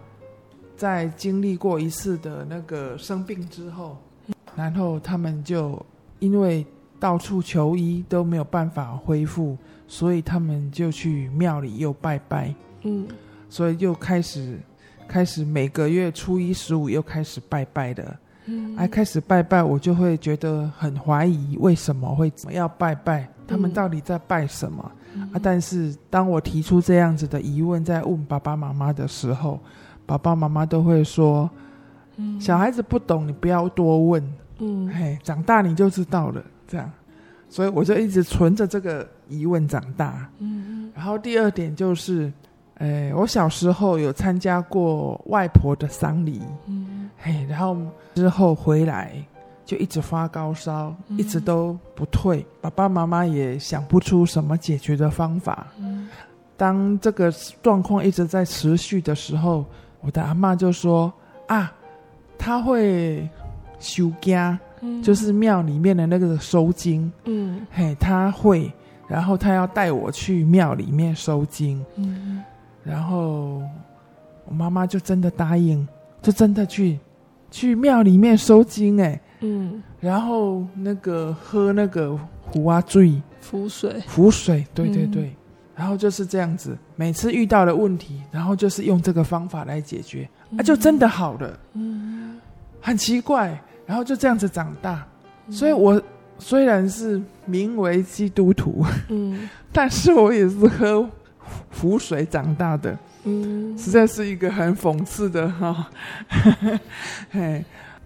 [0.77, 3.97] 在经历过一次的那个生病之后，
[4.57, 5.81] 然后他们就
[6.19, 6.67] 因为
[6.99, 9.57] 到处求医都没有办法恢复，
[9.95, 12.53] 所以他们就去庙里又拜拜，
[12.83, 13.07] 嗯，
[13.49, 14.59] 所以就开始
[15.07, 18.17] 开始每个月初一十五又开始拜拜的。
[18.47, 23.29] 嗯，哎，开始拜拜，我就会觉得很怀疑，为什么会怎么要拜拜？
[23.47, 24.91] 他们到底在拜什么？
[25.15, 25.41] 嗯、啊！
[25.41, 29.61] 但是当我提出这样子的疑问，在问爸爸妈妈的时候，
[30.07, 31.49] 爸爸妈妈都会说
[32.19, 34.21] ：“嗯，小孩子不懂，你不要多问。”
[34.59, 36.43] 嗯，嘿，长大你就知道了。
[36.67, 36.91] 这样，
[37.55, 40.29] 所以我就一直存着这个疑问长大。
[40.41, 42.33] 嗯，然后第二点就是，
[42.79, 46.43] 哎，我小时候有参加过外婆的丧礼。
[46.67, 47.77] 嗯，嘿，然后。
[48.17, 49.13] 之后回来
[49.65, 52.47] 就一直发高烧，嗯、一直都不退。
[52.61, 55.67] 爸爸妈妈也想不出什么解决的方法。
[55.81, 56.09] 嗯、
[56.57, 59.65] 当这个状况一直在持续的时候，
[60.01, 61.13] 我的阿妈就说
[61.49, 61.73] ：“啊，
[62.39, 63.29] 他会
[63.81, 67.11] 收惊，嗯、就是庙里面的那个收金。
[67.25, 68.71] 嗯，嘿，他会，
[69.09, 71.85] 然后他要带我去庙里面收金。
[71.97, 72.43] 嗯，
[72.85, 73.63] 然后
[74.45, 75.87] 我妈妈就真的答应，
[76.21, 76.99] 就真的去。”
[77.51, 83.23] 去庙里面收惊哎，嗯，然后那个喝那个壶啊醉。
[83.41, 84.03] 符水。
[84.09, 85.37] 符水，对对对，嗯、
[85.77, 92.41] 然后就是这样子，每次遇到的问题，然后就是用这个方法来解决，嗯、啊，就真的好了，嗯，
[92.81, 95.07] 很奇怪，然后就这样子长大，
[95.47, 96.01] 嗯、所以我
[96.39, 101.09] 虽然是名为基督徒，嗯， 但是我也是喝
[101.81, 102.97] 湖水长大的。
[103.27, 105.89] 嗯，实在是一个很讽刺的哈，
[107.33, 107.65] 嘿，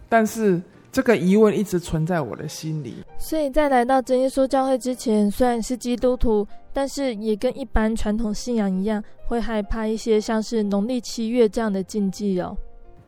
[0.08, 0.62] 但是
[0.92, 3.02] 这个疑问一直存在我的心里。
[3.18, 12.56] 所以在来到真耶稣教会之前，虽然是基督徒，但是也跟一般传统信仰一样，会害怕一些像是农历七月这样的禁忌哦。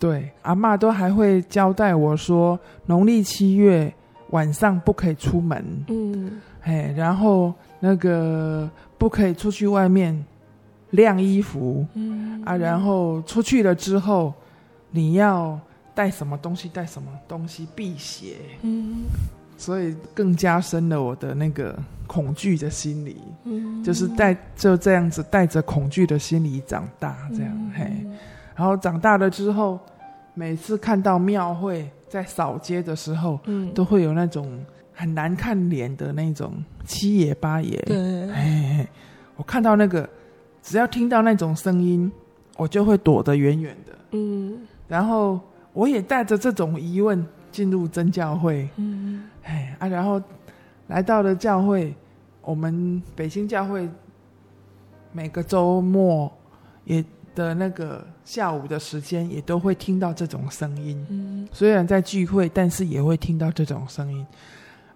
[0.01, 3.93] 对，阿妈都还会交代我说，农历七月
[4.31, 10.25] 晚上不可以出门，嗯，嘿，然后那个不可以出去外面。
[10.93, 12.43] 晾衣服，嗯。
[12.45, 14.35] 啊，然后出去了之后，
[14.91, 15.57] 你要
[15.95, 16.69] 带什么东西？
[16.69, 18.39] 带什么东西辟邪？
[18.63, 19.05] 嗯，
[19.57, 28.07] 所以更加深了我的那个恐惧的心理，嗯，就是带就这样子带着恐惧的心理长大，这样、嗯、嘿，
[28.57, 29.79] 然后长大了之后，
[30.41, 36.55] 每次看到庙会在扫街的时候，嗯，都会有那种很难看脸的那种
[36.87, 38.87] 七爷八爷，对，
[39.37, 40.09] 我看到那个。
[40.63, 42.11] 只要听到那种声音，
[42.59, 43.93] 我就会躲得远远的。
[44.13, 45.41] 嗯，然后
[45.73, 48.69] 我也带着这种疑问进入真教会。
[48.77, 50.23] 嗯，哎啊，然后
[50.89, 51.95] 来到了教会，
[52.43, 53.89] 我们北京教会
[55.13, 56.31] 每个周末
[56.85, 57.03] 也
[57.35, 61.05] 的那个下午的时间，也都会听到这种声音。
[61.11, 64.25] 嗯，虽然在聚会，但是也会听到这种声音。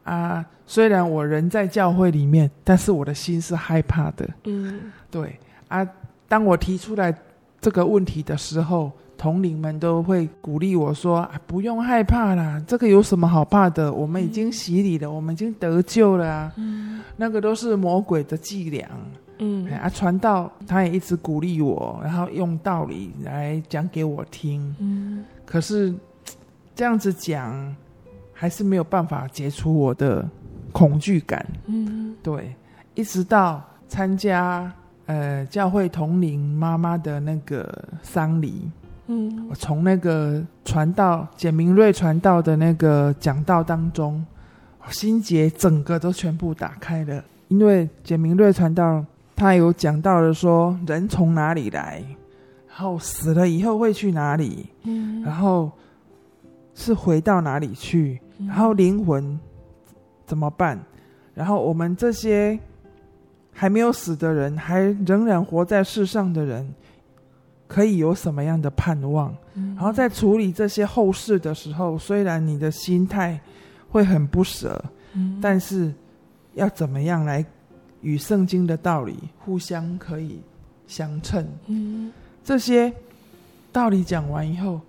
[0.05, 4.25] 啊，虽然我人在教会里面，但是我的心是害怕的。
[4.45, 5.37] 嗯，对。
[5.67, 5.85] 啊！
[6.29, 7.13] 当我提出来
[7.61, 13.93] 这个问题的时候，同龄们都会鼓励我说：“啊，不用害怕啦，这个有什么好怕的？
[13.93, 16.53] 我们已经洗礼了，嗯、我们已经得救了啊！
[16.57, 18.89] 嗯、那个都是魔鬼的伎俩。”
[19.39, 24.75] 嗯，啊，传道他也一直鼓励我，然后用道理来讲给我听。
[24.79, 25.95] 嗯，可是
[26.75, 27.75] 这样子讲
[28.33, 30.29] 还是没有办法解除我的
[30.73, 31.47] 恐惧感。
[31.67, 32.55] 嗯，对，
[32.95, 34.73] 一直到参加。
[35.07, 37.71] 呃，教会同龄妈妈的那个
[38.03, 38.71] 丧礼，
[39.07, 44.25] 嗯，我从那个传道简明瑞传道的那个讲道当中，
[44.89, 47.23] 心结整个都全部打开了。
[47.49, 49.05] 因为简明瑞传道
[49.37, 52.03] 他有讲到了说，人从哪里来，
[52.69, 54.67] 然后死了以后会去哪里？
[54.85, 55.71] 嗯，然后
[56.75, 58.21] 是回到哪里去？
[58.39, 59.39] 然后灵魂
[60.27, 60.79] 怎么办？
[61.35, 62.59] 然后我们这些
[63.53, 66.75] 还没有死的人，还仍然活在世上的人，
[67.67, 69.35] 可以有什么样的盼望？
[69.55, 73.41] 然后在处理这些后事的时候，虽然你的心态
[73.89, 74.83] 会很不舍，
[75.41, 75.93] 但是
[76.55, 77.45] 要怎么样来
[78.05, 80.39] 与圣经的道理互相可以
[80.87, 81.45] 相称？
[82.45, 82.93] 这些
[83.73, 84.81] 道理讲完以后，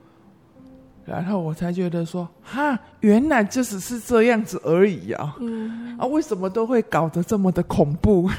[1.05, 5.35] 然后我才觉得说，哈，原来就只是这样子而已啊！
[5.39, 8.29] 嗯，啊，为什么都会搞得这么的恐怖？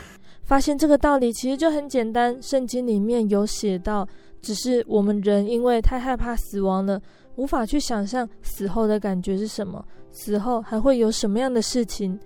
[0.45, 4.07] 发现这个道理其实就很简单，圣经里面有写到，
[4.43, 7.01] 只是我们人因为太害怕死亡了，
[7.37, 12.16] 无法去想象死后的感觉是什么，死后还会有什么样的事情，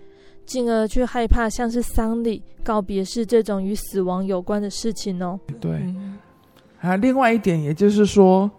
[0.50, 5.38] 进而去害怕像是丧礼、告别式这种与死亡有关的事情哦。
[5.60, 5.70] 对。
[5.70, 6.18] 嗯。
[6.80, 8.50] 啊，另外一点，也就是说，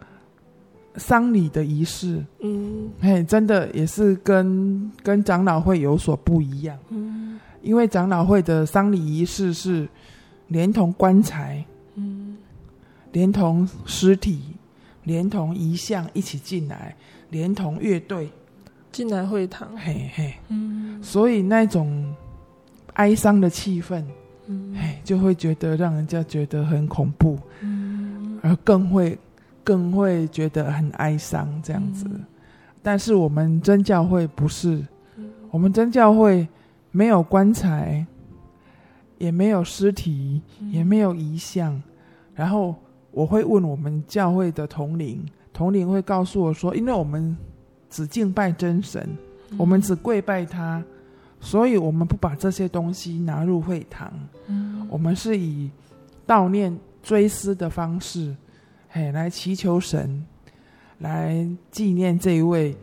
[0.96, 9.90] 丧礼的仪式，嗯，嘿，真的也是跟跟长老会有所不一样，嗯，因为长老会的丧礼仪式是
[10.48, 11.66] 连同棺材，
[11.96, 12.38] 嗯，
[13.12, 14.40] 连同尸体，
[15.04, 16.96] 连同遗像一起进来，
[17.32, 18.30] 连同乐队
[18.92, 22.14] 进来会堂，嘿嘿，嗯，所以那种
[22.94, 24.04] 哀伤的气氛，
[24.48, 28.40] 嗯，嘿，就会觉得让人家觉得很恐怖，嗯。
[28.44, 29.16] 而更会，
[29.64, 32.26] 更会觉得很哀伤这样子，嗯、
[32.82, 34.84] 但是我们真教会不是，
[35.16, 36.48] 嗯、我们真教会
[36.90, 38.04] 没有棺材，
[39.20, 41.80] 也没有尸体，嗯、也没有遗像。
[42.34, 42.74] 然后
[43.12, 45.24] 我会问我们教会的统领，
[45.54, 47.38] 统领会告诉我说，因为我们
[47.92, 49.08] 只敬拜真神，
[49.52, 50.84] 嗯、我们只跪拜他，
[51.40, 54.12] 所以我们不把这些东西拿入会堂。
[54.48, 55.70] 嗯、我们是以
[56.26, 56.76] 悼念。
[57.04, 58.32] 追思的方式，
[58.88, 60.24] 嘿，来祈求神，
[61.00, 62.78] 来纪念这一位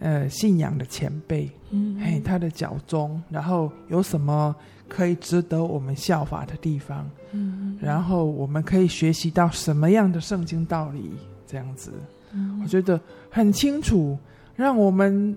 [0.00, 4.56] 呃信仰的前辈，嗯，嘿，他的脚踪，然后有什么
[4.88, 11.10] 可以值得我们效法的地方，嗯，然后我们可以学习到什么样的圣经道理，
[11.46, 11.92] 这样子，
[12.32, 12.98] 嗯，我觉得
[13.28, 14.16] 很清楚，
[14.58, 15.34] 让我们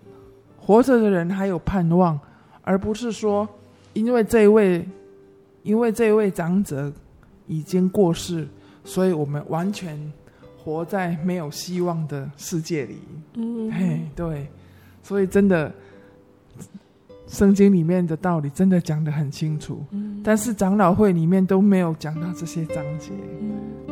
[0.60, 2.20] 活着的人还有盼望，
[2.62, 3.48] 而不是说
[3.94, 4.86] 因为这一位，
[5.64, 6.92] 因为这一位长者。
[7.48, 8.48] 已经过世，
[8.86, 10.00] 所以我们完全
[10.58, 12.98] 活在没有希望的世界里。
[13.34, 14.48] 嗯，嘿，对，
[15.04, 15.70] 所以真的，
[17.28, 19.84] 圣经里面的道理真的讲得很清楚。
[19.90, 23.12] 嗯，但是长老会里面都没有讲到这些章节。
[23.42, 23.91] 嗯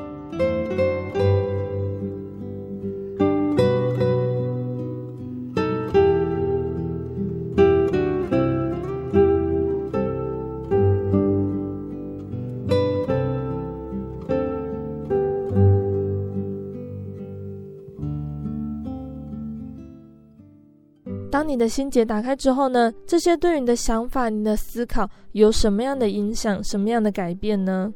[21.50, 22.94] 你的心结打开之后呢？
[23.08, 26.64] 这些对你的想法、你的思考有什么样的影响？
[26.64, 27.92] 什么样的改变呢？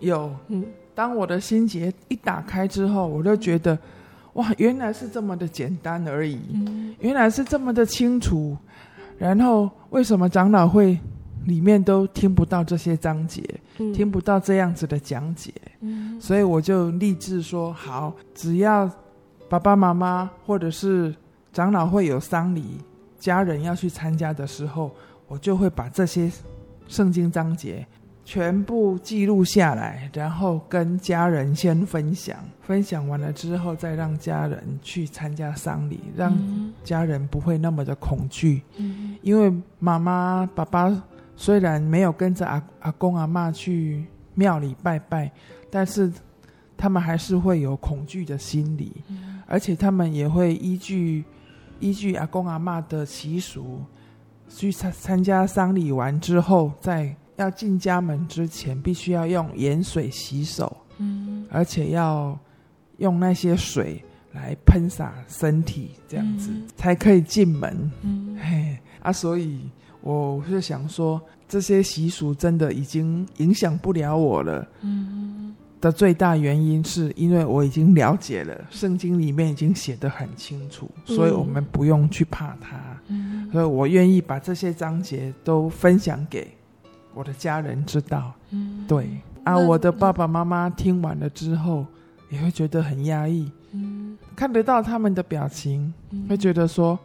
[0.00, 3.78] 有，嗯，当我的心结一打开之后，我就觉得，
[4.32, 8.56] 哇，原来是这么的简单而已，嗯，原来是这么的清楚。
[9.16, 10.98] 然后，为什么长老会
[11.46, 13.42] 里面都听不到这些章节，
[13.78, 15.52] 嗯，听不到这样子的讲解？
[15.80, 18.90] 嗯，所以我就立志说，好，只要
[19.48, 21.14] 爸爸妈妈或者是
[21.52, 22.64] 长老会有丧礼。
[23.18, 24.90] 家人要去参加的时候，
[25.28, 26.30] 我就会把这些
[26.88, 27.86] 圣经章节
[28.24, 32.36] 全部记录下来，然后跟家人先分享。
[32.62, 36.36] 分享完了之后，再让家人去参加丧礼，让
[36.82, 38.62] 家人不会那么的恐惧。
[38.76, 41.02] 嗯，因为妈妈、爸爸
[41.36, 44.04] 虽然没有跟着阿阿公阿妈去
[44.34, 45.30] 庙里拜拜，
[45.70, 46.12] 但是
[46.76, 48.92] 他们还是会有恐惧的心理，
[49.46, 51.24] 而且他们也会依据。
[51.80, 53.80] 依据阿公阿妈的习俗，
[54.48, 62.38] 去参参加丧礼完之后，在要进家门之前，必须要用盐水洗手，嗯，而且要
[62.98, 64.02] 用那些水
[64.32, 67.90] 来喷洒身体，这样子、嗯、才可以进门。
[68.02, 69.60] 嗯，嘿，啊，所以
[70.00, 74.66] 我是想说，这些习俗真的已经影响不了我了。
[74.80, 75.15] 嗯。
[75.78, 82.76] 的最大原因是因为我已经了解了圣经里面已经写得很清楚，所以我们不用去怕它。
[83.08, 86.56] 嗯，所以我愿意把这些章节都分享给
[87.14, 88.32] 我的家人知道。
[88.50, 91.86] 嗯，对啊，我的爸爸妈妈听完了之后
[92.30, 93.50] 也会觉得很压抑。
[93.72, 95.92] 嗯，看得到他们的表情，
[96.26, 96.98] 会觉得说：“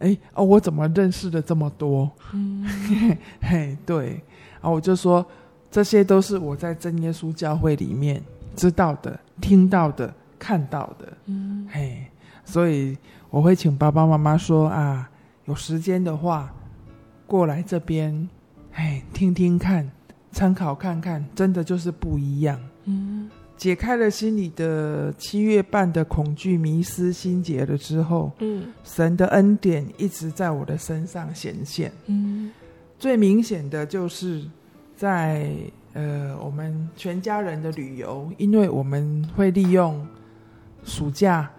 [0.00, 2.68] 哎哦，我怎么认识的这么多？”嗯，
[3.40, 4.22] 嘿，对
[4.60, 5.26] 啊，我就说。
[5.72, 8.22] 这些都是我在真耶稣教会里面
[8.54, 11.12] 知道的、听到的、看到的。
[11.24, 12.04] 嗯，嘿，
[12.44, 12.96] 所以
[13.30, 15.10] 我会请爸爸妈妈说啊，
[15.46, 16.52] 有时间的话
[17.26, 18.28] 过来这边，
[18.72, 19.90] 哎，听听看，
[20.30, 22.60] 参考看看，真的就是不一样。
[22.84, 31.90] 嗯，解开了心里的七月半的恐惧、迷失、心结了之后，嗯，神的恩典一直在我的身上显现。
[32.08, 32.52] 嗯，
[32.98, 34.44] 最明显的就是
[35.02, 35.50] 在。
[35.94, 40.08] 呃，我们全家人的旅游，因为我们会利用
[40.84, 41.50] 暑假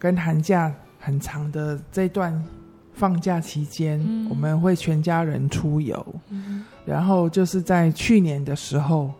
[0.00, 2.44] 跟寒假很长的这段
[2.92, 6.04] 放假期间，嗯、我们会全家人出游。
[6.30, 9.12] 嗯、然后就是在去年的时候，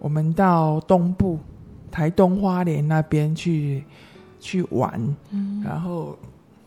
[0.00, 1.38] 我们到东部
[1.88, 3.84] 台东花莲那边去
[4.40, 6.18] 去玩，嗯、然后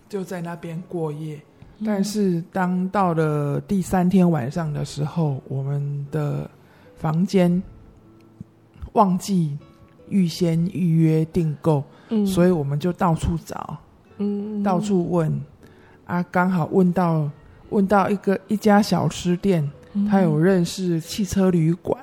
[0.07, 1.37] 就在那边过夜。
[1.79, 6.49] 嗯、但是当到了第三天晚上的时候，我们的
[6.95, 7.61] 房间
[8.93, 9.57] 忘记
[10.09, 13.77] 预先预约订购，嗯、所以我们就到处找，
[14.17, 15.41] 嗯、到处问，
[16.05, 17.29] 啊，刚好问到
[17.69, 21.97] 问到一个一家小吃店，嗯、他有认识汽车旅馆，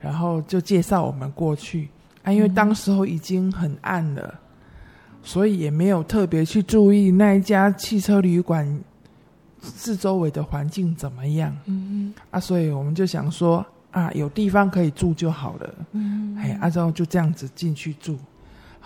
[0.00, 1.88] 然后就介绍我们过去。
[2.22, 4.38] 啊，因为当时候已经很暗了，嗯、
[5.22, 8.66] 所以也没有特别去注意那一家汽车旅馆
[9.66, 11.56] 四周围的环境怎么样。
[11.66, 13.64] 嗯、啊，所以我们就想说。
[13.92, 15.74] 啊，有地方可以住就好了。
[15.92, 18.14] 嗯，哎，啊然后就这样子进去住，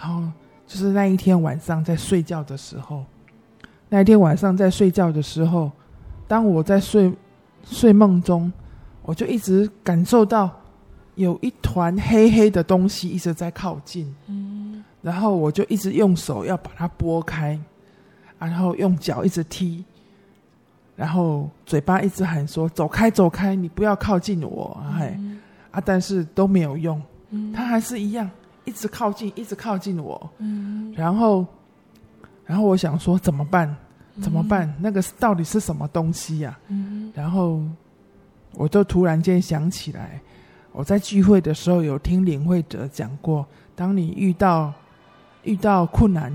[0.01, 0.22] 然后
[0.68, 3.05] 就是那一天晚上在睡觉的时候，
[3.89, 5.68] 那一天晚上在睡觉的时候，
[6.28, 7.12] 当我在睡
[7.64, 8.53] 睡梦中，
[9.03, 10.49] 我就一直感受到
[11.16, 14.14] 有一团黑黑的东西一直在靠近。
[14.28, 17.59] 嗯，然后我就一直用手要把它拨开，
[18.39, 19.85] 然后用脚一直踢。
[21.01, 24.76] 然后嘴巴一直喊说：“走开，走开，你不要靠近我。
[24.84, 25.18] 嗯”嘿，
[25.70, 28.30] 啊，但是都没有用，嗯、他还是一样，
[28.66, 30.30] 一直靠近，一直靠近我。
[30.36, 31.46] 嗯、然后，
[32.44, 33.74] 然后我想说怎么办？
[34.20, 34.68] 怎么办？
[34.68, 36.68] 嗯、那个到底是什么东西呀、啊？
[36.68, 37.62] 嗯、然后，
[38.53, 40.20] 我就突然间想起来，
[40.70, 44.70] 我在聚会的时候有听领会者讲过，当你遇到
[45.44, 46.30] 遇到困难。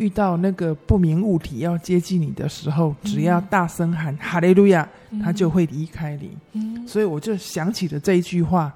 [0.00, 4.88] 遇到那个不明物体要接近你的时候，只要大声喊“哈利路亚”，
[5.22, 6.30] 他就会离开你。
[6.54, 8.72] 嗯、所以我就想起了这一句话，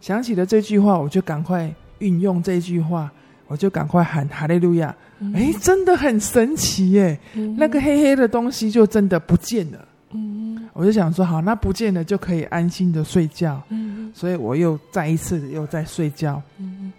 [0.00, 3.12] 想起了这句话，我就赶快运用这句话，
[3.46, 4.88] 我就赶快喊“哈利路亚”。
[5.34, 7.18] 哎、嗯，真的很神奇耶！
[7.34, 9.86] 嗯、那个黑黑的东西就真的不见了。
[10.12, 13.62] 嗯、我就想说，好，那不见了就可以安心的睡觉。
[13.68, 16.42] 嗯、所以我又再一次又在睡觉。
[16.58, 16.90] 嗯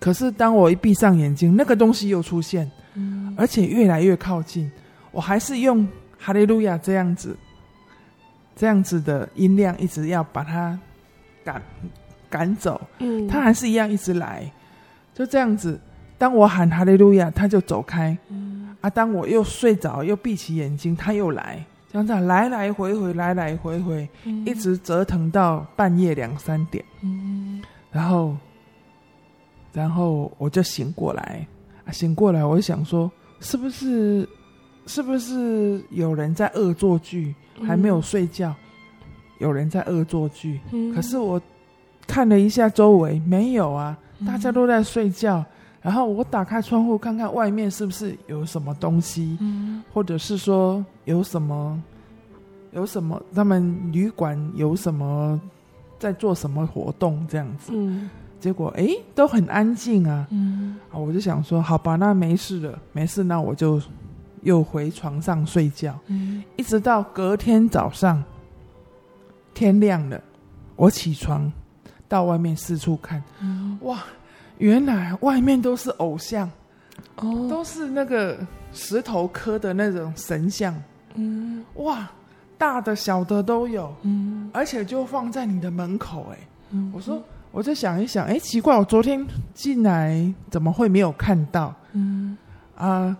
[0.00, 4.70] 可是当我一闭上眼睛，那个东西又出现，嗯、而且越来越靠近。
[5.10, 5.86] 我还是用
[6.16, 7.36] 哈利路亚这样子，
[8.54, 10.78] 这样子的音量，一直要把它
[11.42, 11.60] 赶
[12.30, 12.80] 赶走。
[13.00, 14.48] 嗯，它还是一样一直来，
[15.14, 15.80] 就这样子。
[16.16, 18.16] 当我喊哈利路亚，它就走开。
[18.28, 26.84] 嗯、啊，当我又睡着又闭起眼睛，它又来，这样子来来回回，来来回回，嗯、一直折腾到半夜两三点。
[27.02, 28.36] 嗯，然后。
[29.72, 31.46] 然后我就醒过来，
[31.84, 33.10] 啊，醒过来，我就想说，
[33.40, 34.28] 是不是，
[34.86, 37.34] 是不是有人在恶作剧？
[37.66, 39.08] 还没有睡觉，嗯、
[39.38, 40.60] 有人在恶作剧。
[40.70, 41.42] 嗯、可是我
[42.06, 45.38] 看了一下周围，没有啊，大家都在睡觉。
[45.38, 45.46] 嗯、
[45.82, 51.82] 然后我打开窗户看看外面是不是有什么东西，嗯、或者是说有什么，
[52.70, 55.40] 有什么他们旅馆有什么
[55.98, 57.72] 在做什么活动这样子。
[58.38, 60.26] 嗯结果哎，都很安静啊。
[60.30, 63.82] 嗯，啊，我就想说，好吧，那没事了，没事，那我就
[64.42, 65.98] 又回床上睡觉。
[66.06, 68.22] 嗯，一直到隔天早上
[69.54, 70.22] 天亮了，
[70.76, 71.52] 我起床
[72.06, 73.20] 到外面四处看。
[73.40, 74.04] 嗯，哇，
[74.58, 76.48] 原来外面都是偶像，
[77.16, 78.38] 哦，都是那个
[78.72, 80.72] 石头刻的那种神像。
[81.14, 82.08] 嗯，哇，
[82.56, 83.92] 大的小的都有。
[84.02, 86.28] 嗯，而且就放在你的门口。
[86.32, 86.38] 哎，
[86.70, 87.20] 嗯，我说。
[87.50, 91.74] 我就想一想，哎，奇怪，我昨天进来怎么会没有看到？
[91.92, 92.36] 嗯。
[92.76, 93.16] 啊，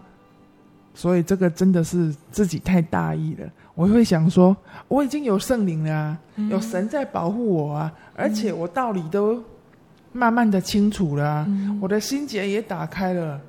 [0.94, 3.48] 所以这个真的是自己太大意了。
[3.74, 4.56] 我会想说，
[4.86, 9.42] 我已经有圣灵了啊，嗯、有神在保护我啊，而且我道理都
[10.12, 13.40] 慢慢的清楚了啊，嗯、我的心结也打开了，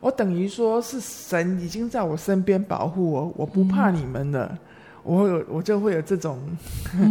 [0.00, 4.58] 我等于说是神已经在我身边保护我，我不怕你们了，嗯、
[5.04, 6.38] 我有我就会有这种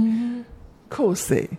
[0.89, 1.49] 扣谁。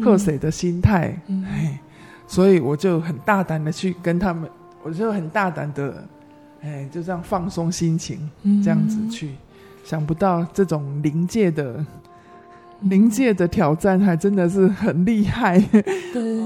[0.00, 1.80] 破水的心态，嗯、哎，
[2.26, 4.48] 所以我就很大胆的去跟他们，
[4.82, 6.04] 我就很大胆的，
[6.62, 9.34] 哎，就这样放松心情，嗯、这样子去，
[9.84, 11.84] 想不到这种临界的
[12.80, 15.58] 灵、嗯、界的挑战还真的是很厉害。
[16.14, 16.42] 对，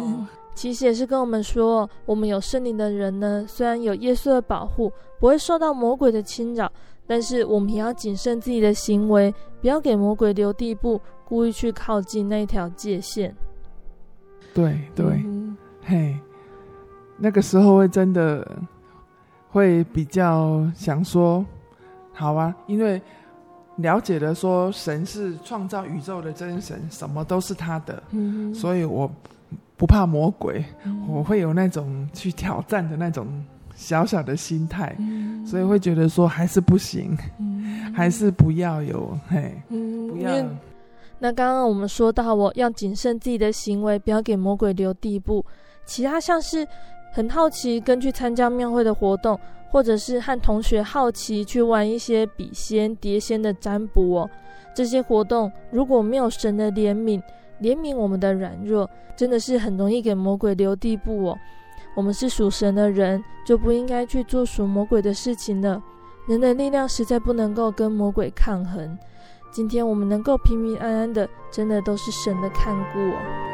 [0.55, 6.71] 其实也是跟我们说，我们有圣灵的人呢，虽然有耶稣的保护，不会受到魔鬼的侵扰，
[7.07, 13.35] 但是我们也要谨慎自己的行为，不要给魔鬼留地步，故意去靠近那一条界限。
[14.55, 16.19] 对对，嗯、嘿，
[17.17, 18.47] 那个时候会真的
[19.51, 21.45] 会比较想说，
[22.13, 23.01] 好啊，因为
[23.77, 29.11] 了解了说神是创造宇宙的真神，什么都是他的，嗯、所以我。
[29.79, 33.27] 不怕魔鬼，嗯、我会有那种去挑战的那种
[33.77, 40.33] 小小的心态，嗯、所以会觉得说还是不行，嗯、还是不要有嘿，嗯、不要。
[41.19, 45.45] 那刚刚我们说到，我要谨慎自己的行为，不要给魔鬼留地步。
[45.85, 46.67] 其他像是
[47.13, 49.39] 很好奇跟去参加庙会的活动，
[49.71, 54.31] 或者是和同学好奇去玩一些笔仙、碟仙的占卜哦，
[54.75, 57.23] 这些活动如果没有神的怜悯。
[57.63, 61.39] 怜悯我们的软弱，真的是很容易给魔鬼留地步哦。
[61.97, 65.83] 我们是属神的人，就不应该去做属魔鬼的事情了。
[66.27, 68.99] 人的力量实在不能够跟魔鬼抗衡。
[69.51, 73.46] 今天我们能够平平安安的，真的都是神的看顾。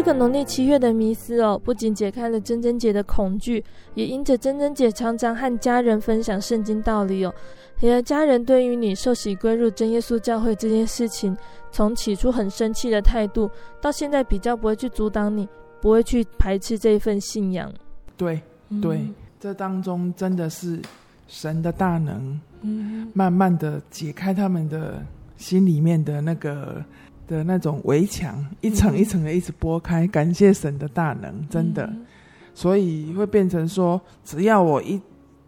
[0.00, 7.34] 这个农历七月的迷思哦，不仅解开了珍珍姐的恐惧，也因着珍珍姐常常和家人分享圣经道理哦，
[7.80, 11.36] 你的家人对于你受洗归入真耶稣教会这件事情，
[11.70, 15.46] 从起初很生气的态度，到现在比较不会去阻挡你，
[15.82, 17.70] 不会去排斥这一份信仰。
[18.16, 18.40] 对
[18.80, 20.80] 对，嗯、这当中真的是
[21.28, 25.04] 神的大能，嗯，慢慢的解开他们的
[25.36, 26.82] 心里面的那个。
[27.30, 32.04] 的那种围墙，一层一层的一直拨开，嗯、感谢神的大能，真的，嗯、
[32.52, 35.00] 所以会变成说，只要我一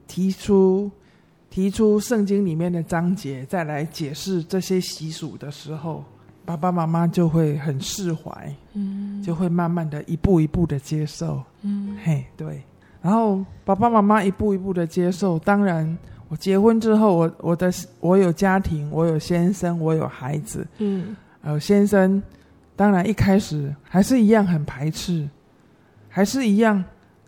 [0.07, 0.89] 提出
[1.51, 6.05] 提出圣经里面的章节，再来解释这些习俗的时候，
[6.45, 12.63] 爸爸妈妈就会很释怀，嗯，就会慢慢的一步一步的接受，嗯，嘿，对，
[13.03, 21.17] 然后爸爸妈妈一步一步的接受，当然，我结婚之后，我我的我有家庭，我有先生，我有孩子，嗯。
[21.43, 22.23] 呃，先生，
[22.77, 25.29] 当然一开始还是一样很排斥，
[26.09, 26.83] 还是一样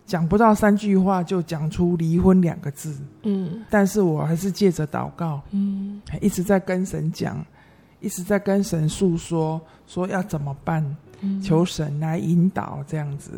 [0.05, 2.95] 讲不到三句话就讲出离婚两个字。
[3.23, 7.45] 嗯，但是我还是借着祷告，嗯，一直在跟神讲，
[7.99, 13.31] 一直在跟神诉说，说要怎么办，嗯，求神来引导这样子。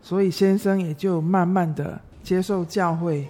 [0.00, 3.26] 所以先生也就慢慢的接受教会，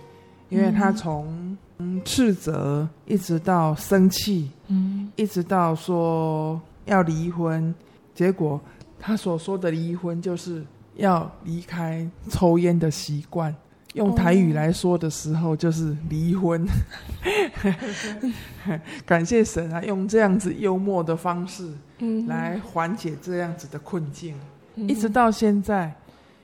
[0.50, 6.60] 因为他从嗯斥责一直到生气，嗯，一直到说。
[6.90, 7.72] 要离婚，
[8.14, 8.60] 结果
[8.98, 10.64] 他所说的离婚就是
[10.96, 13.54] 要离开抽烟的习惯。
[13.94, 16.64] 用台语来说的时候，就是离婚。
[18.64, 18.78] Oh.
[19.04, 21.68] 感谢神啊，用这样子幽默的方式
[22.28, 24.34] 来缓解这样子的困境。
[24.76, 24.92] Mm hmm.
[24.92, 25.92] 一直到现在，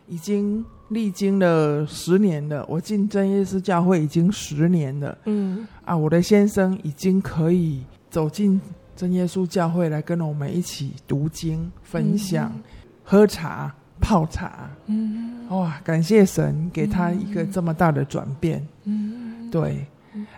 [0.09, 2.67] 已经历经了十年了。
[2.69, 5.17] 我进真耶稣教会已经十年了。
[5.27, 5.67] 嗯、mm，hmm.
[5.85, 8.61] 啊，我的先生已经可以走进。
[8.97, 12.63] 真耶稣教会来跟我们一起读经、分享、嗯、
[13.05, 14.71] 喝茶、泡茶。
[14.87, 18.67] 嗯，哇，感谢神给他一个这么大的转变。
[18.85, 19.87] 嗯，对。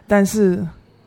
[0.06, 0.66] 但是，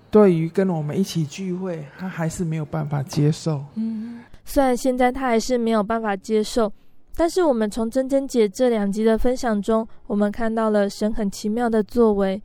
[0.10, 3.64] 对于跟我们一起聚会，他还是没有办法接受。
[3.76, 6.72] 嗯，虽然现在他还是没有办法接受，
[7.16, 12.41] 但是我们从珍珍姐这两集的分享中，我们看到了神很奇妙的作为。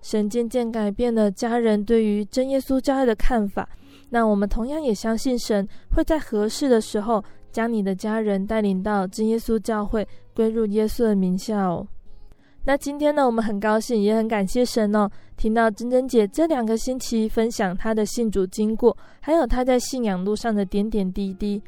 [0.00, 3.68] 神渐渐改变了家人对于真耶稣教会的看法。
[4.10, 11.86] 那我们同样也相信神会在合适的时候将你的家人带领到真耶稣教会，归入耶稣的名下哦。
[12.64, 21.62] 那今天呢，我们很高兴，也很感谢神哦，听到珍珍姐这两个星期分享她的信主经过，还有她在信仰路上的点点滴滴。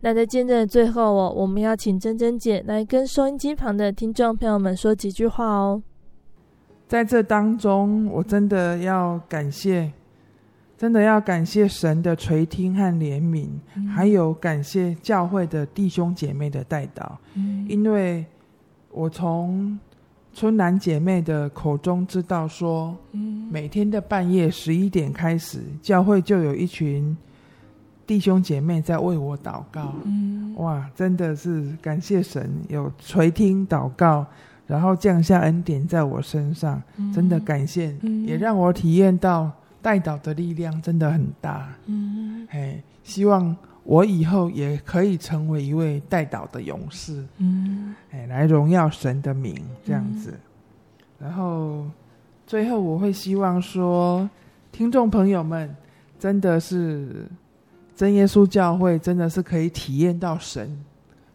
[0.00, 5.82] 那在见证的最后哦，我们要请珍珍姐来跟收音机旁的听众朋友们说几句话哦。
[6.86, 9.90] 在这当中，我真的要感谢。
[10.76, 18.24] 真的要感谢神的垂听和怜悯，嗯、还有感谢教会的弟兄姐妹的带导，嗯、因为
[18.90, 19.78] 我从
[20.32, 27.16] 春兰姐妹的口中知道说，嗯、每天的半夜十一点开始，教会就有一群
[28.04, 29.94] 弟兄姐妹在为我祷告。
[30.04, 34.26] 嗯，哇，真的是感谢神有垂听祷告，
[34.66, 39.50] 然后降下恩典在我身上，嗯、真的感谢，嗯、也让我体验到
[39.84, 41.68] 代祷的力量真的很大。
[41.84, 47.22] 嗯，哎，希望我以后也可以成为一位代祷的勇士。
[47.36, 49.54] 嗯，哎，来荣耀神的名，
[49.84, 50.30] 这样子。
[50.30, 50.38] 嗯、
[51.18, 51.84] 然后
[52.46, 54.26] 最后我会希望说，
[54.72, 55.76] 听众朋友们
[56.18, 57.28] 真的是。
[57.96, 60.68] 真耶稣教会真的是可以体验到神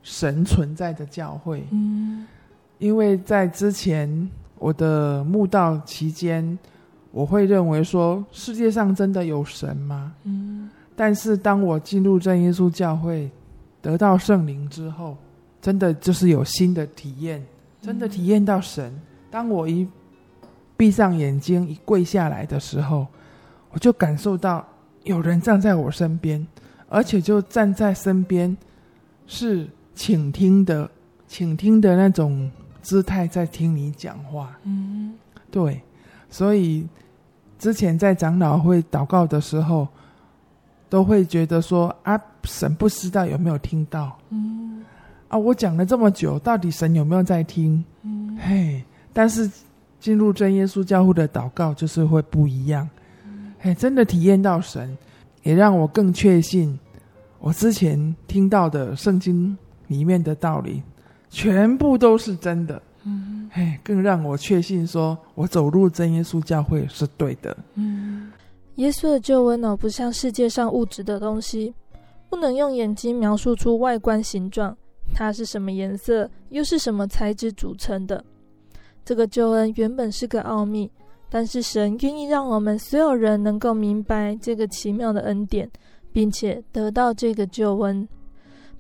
[0.04, 2.28] 神存在的教会，嗯，
[2.80, 6.60] 因为在之前我的慕道期间，
[7.12, 10.14] 我会认为说世界上真的有神吗？
[10.24, 13.30] 嗯，但是当我进入真耶稣教会，
[13.82, 15.18] 得到圣灵之后，
[15.62, 17.44] 真的就是有新的体验，
[17.82, 18.94] 真的体验到神。
[19.32, 19.88] 当我一
[20.78, 23.08] 闭上眼睛，一跪下来的时候，
[23.72, 24.66] 我就感受到。
[25.06, 26.46] 有人站在我身边，
[26.90, 28.56] 而且就站在身边，
[29.26, 30.88] 是倾听的、
[31.26, 32.52] 倾听的那种
[32.82, 34.60] 姿态，在听你讲话。
[34.66, 35.16] 嗯，
[35.50, 35.82] 对。
[36.30, 36.88] 所以
[37.58, 39.88] 之前在长老会祷告的时候，
[40.90, 44.18] 都会觉得说：“啊，神不知道有没有听到？
[44.30, 44.84] 嗯，
[45.28, 47.84] 啊，我讲了这么久，到底神有没有在听？
[48.04, 48.84] 嗯，嘿。
[49.12, 49.50] 但是
[50.00, 52.88] 进入真耶稣教会的祷告，就是会不一样。”
[53.60, 54.98] 嘿，真的体验到神，
[55.44, 56.80] 也让我更确信，
[57.40, 59.58] 我之前听到的圣经
[59.88, 60.82] 里面的道理，
[61.30, 62.82] 全部都是真的。
[63.04, 67.56] 嗯，哎，更让我确信，说我走入真耶稣教会是对的。
[67.76, 68.32] 嗯，
[68.76, 71.74] 耶稣的救恩呢，不像世界上物质的东西，
[72.30, 74.76] 不能用眼睛描述出外观形状，
[75.14, 78.24] 它是什么颜色，又是什么材质组成的。
[79.04, 80.90] 这个救恩原本是个奥秘。
[81.32, 85.70] 但是神愿意让我们所有人能够明白这个奇妙的恩典，
[86.12, 88.10] 并且得到这个救恩。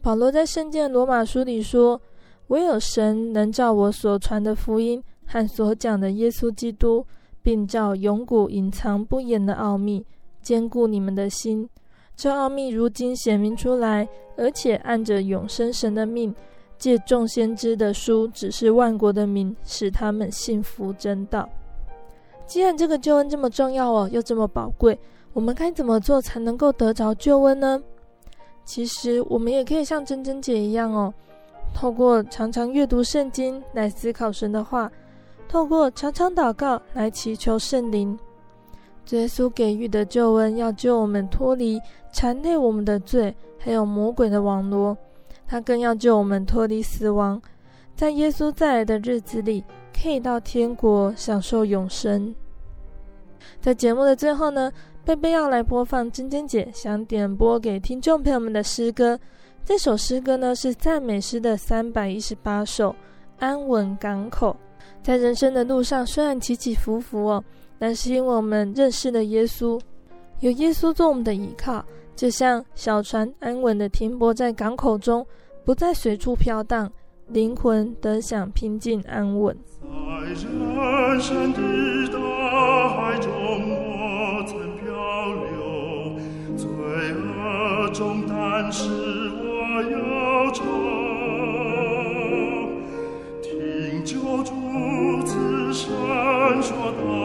[0.01, 2.01] 保罗在圣经罗马书里说
[2.50, 7.06] ：“唯有神能照我所传的福音和所讲的耶稣基督，
[7.41, 10.06] 并照永古隐藏不言的奥秘，
[10.41, 11.68] 坚固你们的心。
[12.16, 16.36] 这奥秘如今显明出来，而且按着永生神的命，
[16.78, 21.47] 借众先知的书指示万国的民，使他们信服真道。”
[22.45, 24.97] 既然这个救恩这么重要哦，又这么宝贵，
[25.34, 27.82] 我们该怎么做才能够得着救恩呢？
[28.66, 31.14] 其实我们也可以像珍珍姐一样哦，
[31.74, 34.91] 透过常常阅读圣经来思考神的话，
[35.47, 38.17] 透过常常祷告来祈求圣灵。
[39.09, 44.97] 耶稣给予的救恩要救我们脱离缠累我们的罪，还有魔鬼的网罗。
[45.47, 47.41] 他更要救我们脱离死亡，
[47.95, 49.63] 在耶稣再来的日子里。
[50.01, 52.34] 可以到天国享受永生。
[53.59, 54.72] 在节目的最后呢，
[55.03, 59.20] 贝贝要来播放珍珍姐想点播给听众朋友们的诗歌。
[59.66, 62.89] 这首诗歌呢是赞美诗的三百一十八首，
[63.38, 64.55] 《安稳港口》。
[65.03, 67.43] 在人生的路上，虽然起起伏伏哦，
[67.78, 69.80] 但是因为我们认识了耶稣，
[70.39, 71.86] 有耶稣做我们的依靠，
[72.16, 75.26] 就像小船安稳地停泊在港口中，
[75.64, 76.91] 不再随处飘荡。
[77.28, 79.55] 灵魂得享平静安稳。
[79.80, 79.88] 在
[80.26, 81.60] 人生的
[82.12, 84.89] 大海中，我曾漂
[85.36, 86.68] 流，罪
[87.14, 89.09] 恶中，但是。
[93.41, 95.89] 听救主子闪
[96.62, 97.18] 烁的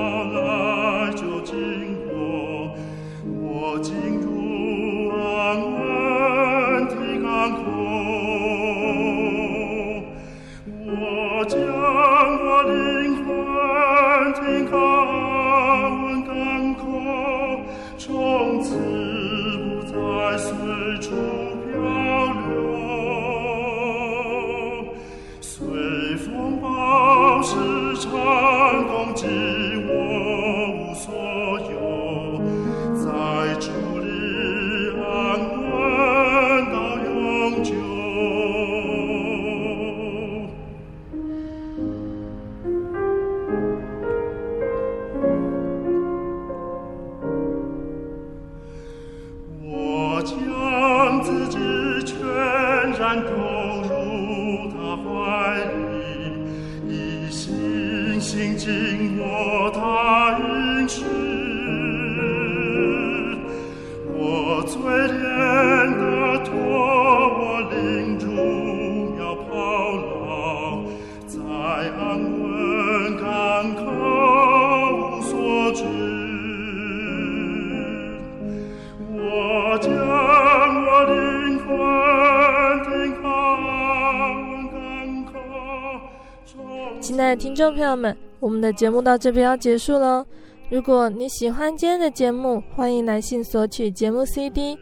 [87.54, 90.26] 听众朋友们，我们的节目到这边要结束喽。
[90.70, 94.76] 如果你喜欢今天的节目，欢迎来信索取节目 CD。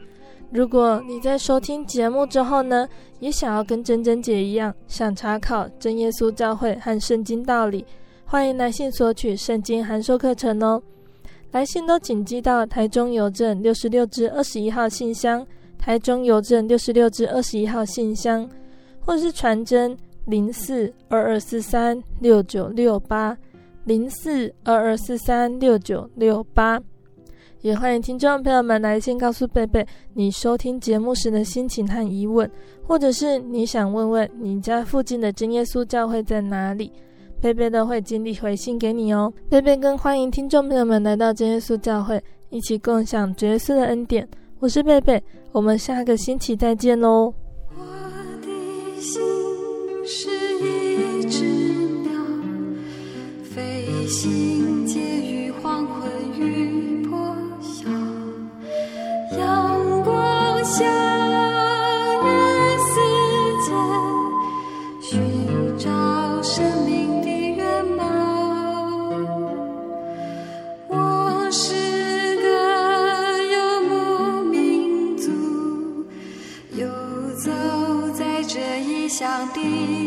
[0.51, 2.89] 如果你在收听节目之后呢，
[3.21, 7.85] 也想要跟珍珍姐一样，想查考真耶稣教会和圣经道理，
[8.25, 10.83] 欢迎来信索取圣经函授课程哦。
[11.51, 15.47] 来信都请寄到台中邮政六十六至二十一号信箱，
[15.79, 18.49] 台中邮政六十六至二十一号信箱，
[19.05, 19.95] 或是传真
[20.27, 23.37] 零四二二四三六九六八
[23.85, 26.81] 零四二二四三六九六八。
[27.61, 32.51] 也欢迎听众朋友们来信告诉贝贝你收听节目时的心情和疑问，
[32.85, 36.93] 或者是你想问问你家附近的真耶稣教会在哪里。
[37.41, 39.33] 贝贝都会尽力回信给你哦。
[39.49, 44.29] 贝贝更欢迎听众朋友们来到真耶稣教会，一起共享主耶稣的恩典。
[44.61, 45.21] 我是贝贝，
[45.51, 47.35] 我们下个星期再见喽。
[47.77, 47.85] 我
[48.41, 49.42] 的心
[50.05, 50.29] 是
[50.59, 51.45] 一只
[52.03, 52.11] 鸟，
[53.45, 57.89] 飞行介于黄昏与破晓，
[59.39, 61.12] 阳光下。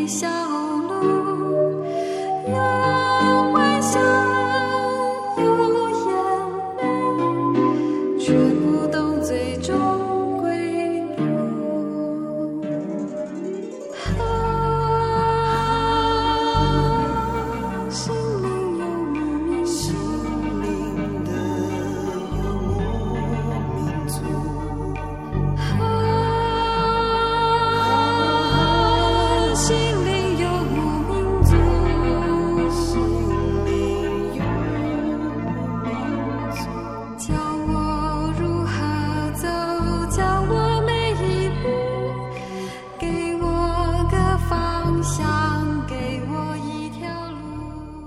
[0.06, 0.45] 笑。